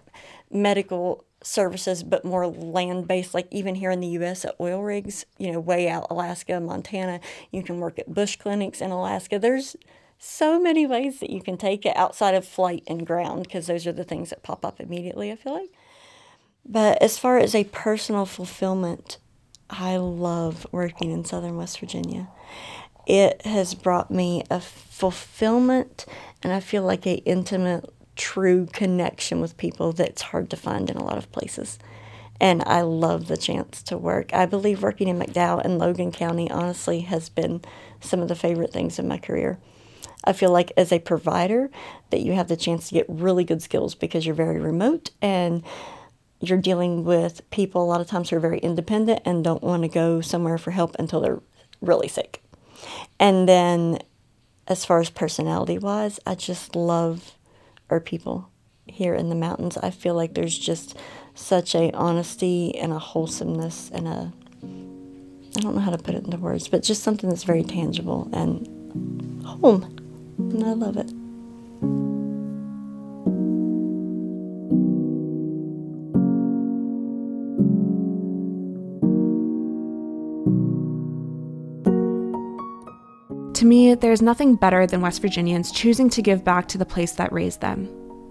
medical 0.51 1.25
services, 1.43 2.03
but 2.03 2.25
more 2.25 2.47
land 2.47 3.07
based. 3.07 3.35
Like 3.35 3.49
even 3.51 3.77
here 3.77 3.91
in 3.91 4.01
the 4.01 4.09
U.S. 4.09 4.45
at 4.45 4.55
oil 4.61 4.83
rigs, 4.83 5.25
you 5.39 5.53
know, 5.53 5.61
way 5.61 5.89
out 5.89 6.07
Alaska, 6.11 6.61
Montana, 6.61 7.21
you 7.51 7.63
can 7.63 7.79
work 7.79 7.99
at 7.99 8.13
bush 8.13 8.37
clinics 8.37 8.81
in 8.81 8.91
Alaska. 8.91 9.39
There's 9.39 9.77
so 10.19 10.59
many 10.59 10.87
ways 10.87 11.21
that 11.21 11.31
you 11.31 11.43
can 11.43 11.57
take 11.57 11.85
it 11.85 11.97
outside 11.97 12.35
of 12.35 12.47
flight 12.47 12.83
and 12.87 13.07
ground 13.07 13.45
because 13.45 13.67
those 13.67 13.87
are 13.87 13.93
the 13.93 14.05
things 14.05 14.31
that 14.31 14.43
pop 14.43 14.65
up 14.65 14.81
immediately, 14.81 15.31
I 15.31 15.37
feel 15.37 15.53
like. 15.53 15.71
But 16.65 17.01
as 17.03 17.19
far 17.19 17.39
as 17.39 17.55
a 17.55 17.65
personal 17.65 18.27
fulfillment, 18.27 19.19
I 19.71 19.97
love 19.97 20.67
working 20.73 21.11
in 21.11 21.25
Southern 21.25 21.57
West 21.57 21.81
Virginia. 21.81 22.29
It 23.07 23.43
has 23.43 23.75
brought 23.75 24.11
me 24.11 24.43
a 24.51 24.61
fulfillment 24.61 26.07
and 26.43 26.53
I 26.53 26.61
feel 26.61 26.83
like 26.83 27.07
a 27.07 27.17
intimate, 27.25 27.89
true 28.17 28.67
connection 28.73 29.41
with 29.41 29.57
people 29.57 29.93
that's 29.93 30.23
hard 30.23 30.51
to 30.51 30.57
find 30.57 30.91
in 30.91 30.97
a 30.97 31.05
lot 31.05 31.19
of 31.19 31.31
places. 31.33 31.79
And 32.41 32.63
I 32.67 32.83
love 32.83 33.29
the 33.29 33.37
chance 33.37 33.83
to 33.85 33.97
work. 33.97 34.33
I 34.35 34.47
believe 34.47 34.83
working 34.83 35.09
in 35.09 35.19
McDowell 35.19 35.65
and 35.65 35.79
Logan 35.79 36.13
County 36.13 36.51
honestly 36.51 37.01
has 37.01 37.29
been 37.29 37.63
some 38.01 38.21
of 38.21 38.29
the 38.29 38.35
favorite 38.35 38.73
things 38.73 38.99
in 38.99 39.09
my 39.09 39.19
career. 39.19 39.59
I 40.25 40.33
feel 40.33 40.51
like 40.51 40.73
as 40.77 40.93
a 40.93 40.99
provider 40.99 41.71
that 42.11 42.21
you 42.21 42.33
have 42.33 42.49
the 42.49 42.57
chance 42.57 42.89
to 42.89 42.95
get 42.95 43.07
really 43.09 43.45
good 43.45 43.63
skills 43.63 43.95
because 43.95 44.27
you're 44.27 44.35
very 44.35 44.59
remote 44.59 45.11
and 45.23 45.63
you're 46.49 46.59
dealing 46.59 47.05
with 47.05 47.49
people 47.51 47.83
a 47.83 47.87
lot 47.87 48.01
of 48.01 48.07
times 48.07 48.31
who 48.31 48.37
are 48.37 48.41
very 48.41 48.59
independent 48.59 49.23
and 49.25 49.45
don't 49.45 49.63
want 49.63 49.83
to 49.83 49.89
go 49.89 50.21
somewhere 50.21 50.59
for 50.59 50.71
help 50.71 50.97
until 50.99 51.21
they're 51.21 51.43
really 51.81 52.09
sick. 52.09 52.43
And 53.19 53.49
then 53.49 53.99
as 54.69 54.85
far 54.85 55.01
as 55.01 55.11
personality 55.11 55.79
wise, 55.79 56.19
I 56.27 56.35
just 56.35 56.75
love 56.75 57.33
our 57.91 58.01
people 58.01 58.51
here 58.87 59.15
in 59.15 59.29
the 59.29 59.35
mountains. 59.35 59.77
I 59.77 59.91
feel 59.91 60.15
like 60.15 60.35
there's 60.35 60.59
just 60.59 60.97
such 61.35 61.75
a 61.75 61.93
honesty 61.93 62.77
and 62.77 62.93
a 62.93 62.99
wholesomeness 62.99 63.91
and 63.93 64.09
a 64.09 64.33
I 65.57 65.61
don't 65.61 65.75
know 65.75 65.81
how 65.81 65.91
to 65.91 65.99
put 65.99 66.15
it 66.15 66.25
into 66.25 66.37
words, 66.37 66.69
but 66.69 66.83
just 66.83 67.03
something 67.03 67.31
that's 67.31 67.45
very 67.45 67.63
tangible 67.63 68.29
and 68.33 69.43
home. 69.43 69.85
And 70.39 70.65
I 70.65 70.73
love 70.75 70.99
it. 70.99 71.11
To 83.67 83.69
me, 83.69 83.97
there's 83.97 84.23
nothing 84.23 84.55
better 84.55 84.87
than 84.87 85.01
West 85.01 85.21
Virginians 85.21 85.73
choosing 85.73 86.09
to 86.11 86.23
give 86.23 86.45
back 86.45 86.69
to 86.69 86.79
the 86.79 86.87
place 86.87 87.11
that 87.15 87.33
raised 87.33 87.61
them. 87.61 87.89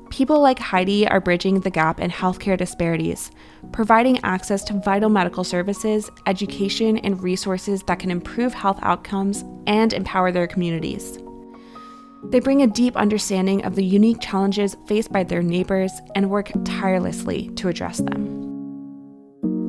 People 0.10 0.39
like 0.39 0.60
Heidi 0.60 1.06
are 1.10 1.19
bridging 1.19 1.60
the 1.60 1.69
gap 1.69 2.00
in 2.00 2.10
healthcare 2.10 2.58
disparities, 2.58 3.32
providing 3.74 4.24
access 4.24 4.63
to 4.63 4.80
vital 4.80 5.10
medical 5.10 5.43
services, 5.43 6.10
education, 6.26 7.00
and 7.00 7.21
resources 7.21 7.84
that 7.84 8.00
can 8.00 8.12
improve 8.12 8.54
health 8.54 8.80
outcomes 8.82 9.43
and 9.67 9.91
empower 9.91 10.32
their 10.32 10.48
communities. 10.48 11.19
They 12.24 12.39
bring 12.39 12.62
a 12.62 12.67
deep 12.67 12.95
understanding 12.95 13.65
of 13.65 13.76
the 13.76 13.84
unique 13.84 14.21
challenges 14.21 14.78
faced 14.88 15.12
by 15.12 15.26
their 15.26 15.43
neighbors 15.43 15.91
and 16.15 16.30
work 16.30 16.50
tirelessly 16.63 17.50
to 17.56 17.67
address 17.67 17.98
them. 17.98 18.44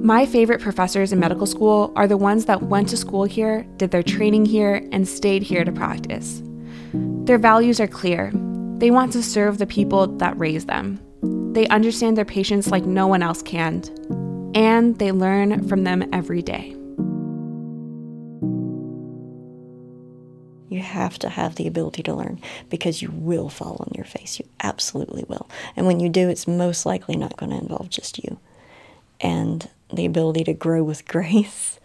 My 0.06 0.24
favorite 0.24 0.60
professors 0.60 1.12
in 1.12 1.18
medical 1.18 1.46
school 1.46 1.92
are 1.96 2.06
the 2.06 2.16
ones 2.16 2.44
that 2.44 2.62
went 2.62 2.88
to 2.90 2.96
school 2.96 3.24
here, 3.24 3.66
did 3.76 3.90
their 3.90 4.04
training 4.04 4.44
here, 4.46 4.88
and 4.92 5.08
stayed 5.08 5.42
here 5.42 5.64
to 5.64 5.72
practice. 5.72 6.44
Their 6.92 7.38
values 7.38 7.80
are 7.80 7.88
clear. 7.88 8.30
They 8.78 8.92
want 8.92 9.12
to 9.14 9.22
serve 9.24 9.58
the 9.58 9.66
people 9.66 10.06
that 10.18 10.38
raise 10.38 10.66
them. 10.66 11.00
They 11.54 11.66
understand 11.66 12.16
their 12.16 12.24
patients 12.24 12.70
like 12.70 12.84
no 12.84 13.08
one 13.08 13.20
else 13.20 13.42
can, 13.42 13.82
and 14.54 14.96
they 15.00 15.10
learn 15.10 15.66
from 15.66 15.82
them 15.82 16.08
every 16.12 16.40
day. 16.40 16.76
You 20.68 20.82
have 20.82 21.18
to 21.18 21.28
have 21.28 21.56
the 21.56 21.66
ability 21.66 22.04
to 22.04 22.14
learn 22.14 22.40
because 22.70 23.02
you 23.02 23.10
will 23.10 23.48
fall 23.48 23.78
on 23.80 23.90
your 23.96 24.04
face. 24.04 24.38
You 24.38 24.46
absolutely 24.62 25.24
will. 25.26 25.50
And 25.74 25.84
when 25.84 25.98
you 25.98 26.08
do, 26.08 26.28
it's 26.28 26.46
most 26.46 26.86
likely 26.86 27.16
not 27.16 27.36
going 27.36 27.50
to 27.50 27.58
involve 27.58 27.90
just 27.90 28.22
you. 28.22 28.38
And 29.20 29.68
the 29.92 30.06
ability 30.06 30.44
to 30.44 30.52
grow 30.52 30.82
with 30.82 31.06
grace 31.08 31.80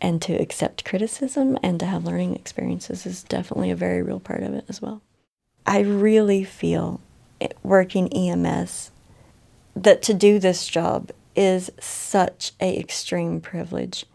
and 0.00 0.22
to 0.22 0.34
accept 0.34 0.84
criticism 0.84 1.58
and 1.62 1.80
to 1.80 1.86
have 1.86 2.04
learning 2.04 2.36
experiences 2.36 3.04
is 3.04 3.22
definitely 3.24 3.70
a 3.70 3.76
very 3.76 4.02
real 4.02 4.20
part 4.20 4.42
of 4.42 4.54
it 4.54 4.64
as 4.68 4.80
well. 4.80 5.02
I 5.66 5.80
really 5.80 6.44
feel 6.44 7.00
working 7.62 8.08
EMS 8.12 8.90
that 9.76 10.02
to 10.02 10.14
do 10.14 10.38
this 10.38 10.66
job 10.66 11.10
is 11.36 11.70
such 11.78 12.52
a 12.60 12.78
extreme 12.78 13.40
privilege. 13.40 14.06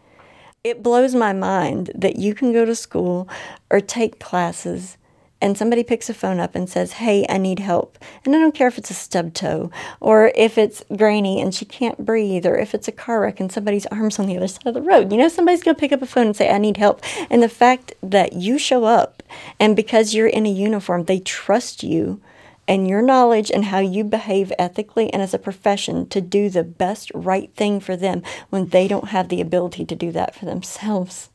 It 0.62 0.82
blows 0.82 1.14
my 1.14 1.32
mind 1.32 1.90
that 1.94 2.16
you 2.16 2.34
can 2.34 2.52
go 2.52 2.64
to 2.64 2.74
school 2.74 3.28
or 3.70 3.80
take 3.80 4.18
classes 4.18 4.96
and 5.44 5.58
somebody 5.58 5.84
picks 5.84 6.08
a 6.08 6.14
phone 6.14 6.40
up 6.40 6.54
and 6.54 6.70
says, 6.70 6.94
Hey, 6.94 7.26
I 7.28 7.36
need 7.36 7.58
help. 7.58 7.98
And 8.24 8.34
I 8.34 8.38
don't 8.38 8.54
care 8.54 8.66
if 8.66 8.78
it's 8.78 8.90
a 8.90 8.94
stub 8.94 9.34
toe 9.34 9.70
or 10.00 10.32
if 10.34 10.56
it's 10.56 10.82
grainy 10.96 11.38
and 11.38 11.54
she 11.54 11.66
can't 11.66 12.06
breathe 12.06 12.46
or 12.46 12.56
if 12.56 12.74
it's 12.74 12.88
a 12.88 12.92
car 12.92 13.20
wreck 13.20 13.40
and 13.40 13.52
somebody's 13.52 13.84
arm's 13.86 14.18
on 14.18 14.24
the 14.24 14.38
other 14.38 14.48
side 14.48 14.66
of 14.66 14.72
the 14.72 14.80
road. 14.80 15.12
You 15.12 15.18
know, 15.18 15.28
somebody's 15.28 15.62
going 15.62 15.74
to 15.74 15.80
pick 15.80 15.92
up 15.92 16.00
a 16.00 16.06
phone 16.06 16.28
and 16.28 16.36
say, 16.36 16.48
I 16.48 16.56
need 16.56 16.78
help. 16.78 17.02
And 17.28 17.42
the 17.42 17.50
fact 17.50 17.92
that 18.02 18.32
you 18.32 18.56
show 18.56 18.84
up 18.84 19.22
and 19.60 19.76
because 19.76 20.14
you're 20.14 20.28
in 20.28 20.46
a 20.46 20.50
uniform, 20.50 21.04
they 21.04 21.20
trust 21.20 21.82
you 21.82 22.22
and 22.66 22.88
your 22.88 23.02
knowledge 23.02 23.50
and 23.50 23.66
how 23.66 23.80
you 23.80 24.02
behave 24.02 24.50
ethically 24.58 25.12
and 25.12 25.20
as 25.20 25.34
a 25.34 25.38
profession 25.38 26.08
to 26.08 26.22
do 26.22 26.48
the 26.48 26.64
best 26.64 27.12
right 27.14 27.54
thing 27.54 27.80
for 27.80 27.96
them 27.96 28.22
when 28.48 28.68
they 28.68 28.88
don't 28.88 29.08
have 29.08 29.28
the 29.28 29.42
ability 29.42 29.84
to 29.84 29.94
do 29.94 30.10
that 30.10 30.34
for 30.34 30.46
themselves. 30.46 31.28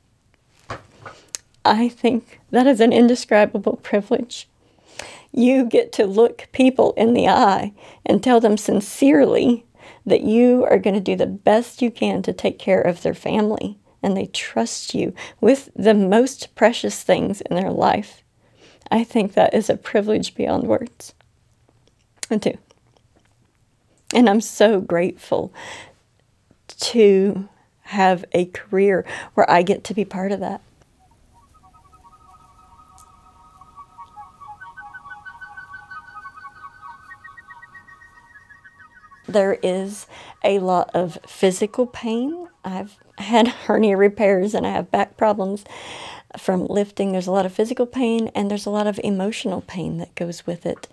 I 1.66 1.90
think 1.90 2.40
that 2.52 2.68
is 2.68 2.80
an 2.80 2.94
indescribable 2.94 3.78
privilege. 3.78 4.48
You 5.32 5.66
get 5.66 5.92
to 5.94 6.06
look 6.06 6.48
people 6.52 6.94
in 6.98 7.14
the 7.14 7.28
eye 7.28 7.74
and 8.06 8.24
tell 8.24 8.40
them 8.40 8.58
sincerely 8.58 9.66
that 10.06 10.22
you 10.22 10.66
are 10.66 10.80
going 10.80 10.96
to 10.96 11.00
do 11.00 11.16
the 11.16 11.28
best 11.28 11.82
you 11.82 11.92
can 11.92 12.22
to 12.24 12.34
take 12.34 12.58
care 12.58 12.82
of 12.82 13.04
their 13.04 13.14
family 13.14 13.78
and 14.02 14.16
they 14.16 14.28
trust 14.28 14.94
you 14.94 15.14
with 15.42 15.70
the 15.76 15.94
most 15.94 16.56
precious 16.56 17.04
things 17.04 17.42
in 17.42 17.56
their 17.56 17.72
life. 17.72 18.24
I 18.92 19.04
think 19.04 19.34
that 19.34 19.54
is 19.54 19.70
a 19.70 19.78
privilege 19.78 20.36
beyond 20.36 20.64
words. 20.64 21.14
And 22.30 22.42
two. 22.42 22.58
And 24.14 24.30
I'm 24.30 24.42
so 24.42 24.80
grateful 24.80 25.54
to 26.68 27.50
have 27.82 28.24
a 28.32 28.46
career 28.46 29.06
where 29.34 29.50
I 29.50 29.62
get 29.62 29.84
to 29.86 29.94
be 29.94 30.06
part 30.06 30.32
of 30.32 30.40
that. 30.40 30.62
There 39.34 39.58
is 39.62 40.08
a 40.44 40.60
lot 40.60 40.90
of 40.94 41.18
physical 41.28 41.86
pain. 41.86 42.48
I've 42.64 42.98
had 43.18 43.48
hernia 43.68 43.98
repairs 43.98 44.54
and 44.54 44.66
I 44.66 44.72
have 44.72 44.92
back 44.92 45.18
problems 45.18 45.64
from 46.38 46.68
lifting. 46.68 47.12
There's 47.12 47.28
a 47.28 47.32
lot 47.32 47.46
of 47.46 47.54
physical 47.54 47.86
pain 47.86 48.30
and 48.36 48.50
there's 48.50 48.66
a 48.66 48.72
lot 48.72 48.88
of 48.88 49.00
emotional 49.04 49.62
pain 49.62 49.98
that 49.98 50.16
goes 50.16 50.46
with 50.46 50.66
it. 50.66 50.88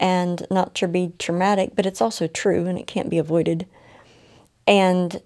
And 0.00 0.46
not 0.50 0.74
to 0.76 0.88
be 0.88 1.12
traumatic, 1.18 1.72
but 1.74 1.84
it's 1.84 2.00
also 2.00 2.28
true 2.28 2.66
and 2.66 2.78
it 2.78 2.86
can't 2.86 3.10
be 3.10 3.18
avoided. 3.18 3.66
And 4.66 5.20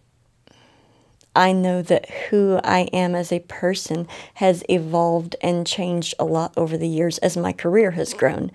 I 1.34 1.52
know 1.52 1.82
that 1.82 2.10
who 2.10 2.60
I 2.62 2.88
am 2.92 3.14
as 3.14 3.32
a 3.32 3.40
person 3.40 4.06
has 4.34 4.62
evolved 4.68 5.36
and 5.42 5.66
changed 5.66 6.14
a 6.18 6.24
lot 6.24 6.52
over 6.56 6.76
the 6.76 6.88
years 6.88 7.18
as 7.18 7.36
my 7.36 7.52
career 7.52 7.92
has 7.92 8.14
grown 8.14 8.50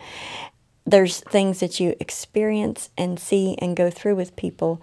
there's 0.87 1.19
things 1.19 1.59
that 1.59 1.81
you 1.81 1.95
experience 1.99 2.89
and 2.97 3.19
see 3.19 3.57
and 3.59 3.75
go 3.75 3.89
through 3.89 4.15
with 4.15 4.37
people 4.37 4.81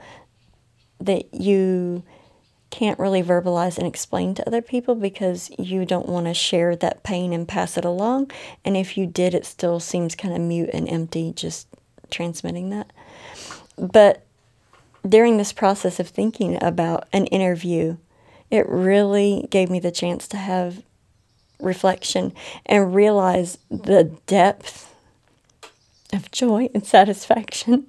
that 1.01 1.33
you 1.33 2.03
can't 2.69 2.99
really 2.99 3.23
verbalize 3.23 3.79
and 3.79 3.87
explain 3.87 4.35
to 4.35 4.47
other 4.47 4.61
people 4.61 4.95
because 4.95 5.51
you 5.59 5.87
don't 5.87 6.09
want 6.09 6.27
to 6.27 6.35
share 6.35 6.77
that 6.77 7.03
pain 7.05 7.33
and 7.33 7.49
pass 7.49 7.79
it 7.79 7.85
along. 7.85 8.31
And 8.65 8.77
if 8.77 8.99
you 8.99 9.07
did, 9.07 9.33
it 9.33 9.47
still 9.47 9.81
seems 9.81 10.15
kind 10.15 10.35
of 10.35 10.41
mute 10.41 10.71
and 10.73 10.89
empty 10.89 11.33
just 11.35 11.69
transmitting 12.11 12.71
that. 12.71 12.93
But 13.79 14.27
during 15.09 15.37
this 15.37 15.53
process 15.53 15.99
of 16.01 16.09
thinking 16.09 16.63
about 16.63 17.09
an 17.13 17.27
interview, 17.27 17.97
it 18.51 18.69
really 18.69 19.47
gave 19.51 19.71
me 19.71 19.81
the 19.81 19.91
chance 19.91 20.29
to 20.29 20.37
have 20.37 20.83
reflection 21.61 22.33
and 22.67 22.95
realize 22.95 23.57
the 23.71 24.05
depth 24.27 24.94
of 26.15 26.31
joy 26.31 26.71
and 26.73 26.87
satisfaction 26.87 27.87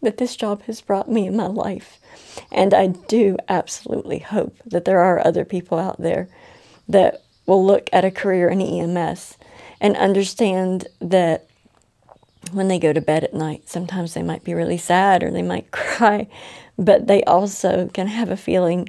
that 0.00 0.18
this 0.18 0.36
job 0.36 0.62
has 0.62 0.80
brought 0.80 1.10
me 1.10 1.26
in 1.26 1.36
my 1.36 1.46
life. 1.46 1.98
And 2.50 2.74
I 2.74 2.88
do 2.88 3.36
absolutely 3.48 4.18
hope 4.18 4.56
that 4.66 4.84
there 4.84 5.00
are 5.00 5.24
other 5.24 5.44
people 5.44 5.78
out 5.78 6.00
there 6.00 6.28
that 6.88 7.22
will 7.46 7.64
look 7.64 7.88
at 7.92 8.04
a 8.04 8.10
career 8.10 8.48
in 8.48 8.60
EMS 8.60 9.36
and 9.80 9.96
understand 9.96 10.86
that 11.00 11.46
when 12.50 12.68
they 12.68 12.78
go 12.78 12.92
to 12.92 13.00
bed 13.00 13.24
at 13.24 13.34
night. 13.34 13.68
Sometimes 13.68 14.14
they 14.14 14.22
might 14.22 14.44
be 14.44 14.54
really 14.54 14.78
sad 14.78 15.22
or 15.22 15.30
they 15.30 15.42
might 15.42 15.70
cry, 15.70 16.28
but 16.76 17.06
they 17.06 17.22
also 17.24 17.88
can 17.88 18.08
have 18.08 18.30
a 18.30 18.36
feeling 18.36 18.88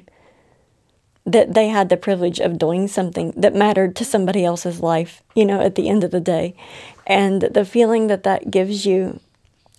that 1.26 1.54
they 1.54 1.70
had 1.70 1.88
the 1.88 1.96
privilege 1.96 2.40
of 2.40 2.58
doing 2.58 2.88
something 2.88 3.32
that 3.38 3.56
mattered 3.56 3.96
to 3.96 4.04
somebody 4.04 4.44
else's 4.44 4.82
life, 4.82 5.24
you 5.36 5.46
know, 5.46 5.62
at 5.62 5.76
the 5.76 5.88
end 5.88 6.04
of 6.04 6.12
the 6.12 6.20
day. 6.20 6.56
And 7.06 7.42
the 7.42 7.66
feeling 7.66 8.08
that 8.08 8.24
that 8.24 8.52
gives 8.52 8.86
you 8.86 9.20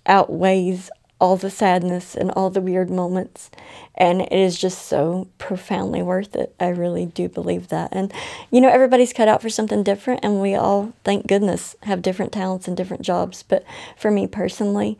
outweighs 0.05 0.89
all 1.19 1.37
the 1.37 1.49
sadness 1.49 2.13
and 2.13 2.29
all 2.31 2.49
the 2.49 2.61
weird 2.61 2.89
moments. 2.89 3.49
And 3.95 4.21
it 4.21 4.31
is 4.33 4.59
just 4.59 4.85
so 4.85 5.27
profoundly 5.37 6.01
worth 6.01 6.35
it. 6.35 6.53
I 6.59 6.67
really 6.67 7.05
do 7.05 7.29
believe 7.29 7.69
that. 7.69 7.89
And, 7.93 8.13
you 8.51 8.59
know, 8.59 8.69
everybody's 8.69 9.13
cut 9.13 9.29
out 9.29 9.41
for 9.41 9.49
something 9.49 9.83
different, 9.83 10.19
and 10.23 10.41
we 10.41 10.55
all, 10.55 10.93
thank 11.03 11.27
goodness, 11.27 11.75
have 11.83 12.01
different 12.01 12.33
talents 12.33 12.67
and 12.67 12.75
different 12.75 13.03
jobs. 13.03 13.43
But 13.43 13.63
for 13.97 14.11
me 14.11 14.27
personally, 14.27 14.99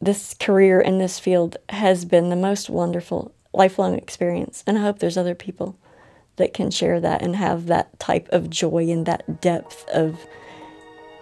this 0.00 0.34
career 0.34 0.80
in 0.80 0.98
this 0.98 1.18
field 1.18 1.56
has 1.68 2.04
been 2.04 2.28
the 2.28 2.36
most 2.36 2.70
wonderful, 2.70 3.32
lifelong 3.52 3.96
experience. 3.96 4.62
And 4.66 4.78
I 4.78 4.82
hope 4.82 5.00
there's 5.00 5.18
other 5.18 5.34
people 5.34 5.76
that 6.36 6.54
can 6.54 6.70
share 6.70 7.00
that 7.00 7.22
and 7.22 7.36
have 7.36 7.66
that 7.66 7.98
type 7.98 8.28
of 8.30 8.48
joy 8.48 8.88
and 8.88 9.04
that 9.06 9.40
depth 9.40 9.88
of 9.88 10.26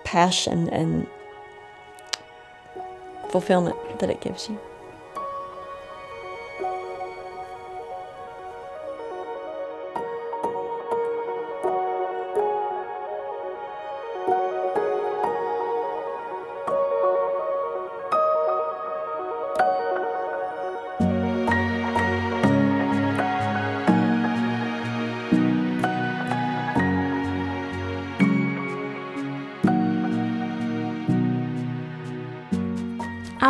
passion 0.05 0.69
and 0.71 1.07
fulfillment 3.31 3.77
that 4.01 4.11
it 4.11 4.21
gives 4.21 4.49
you. 4.49 4.59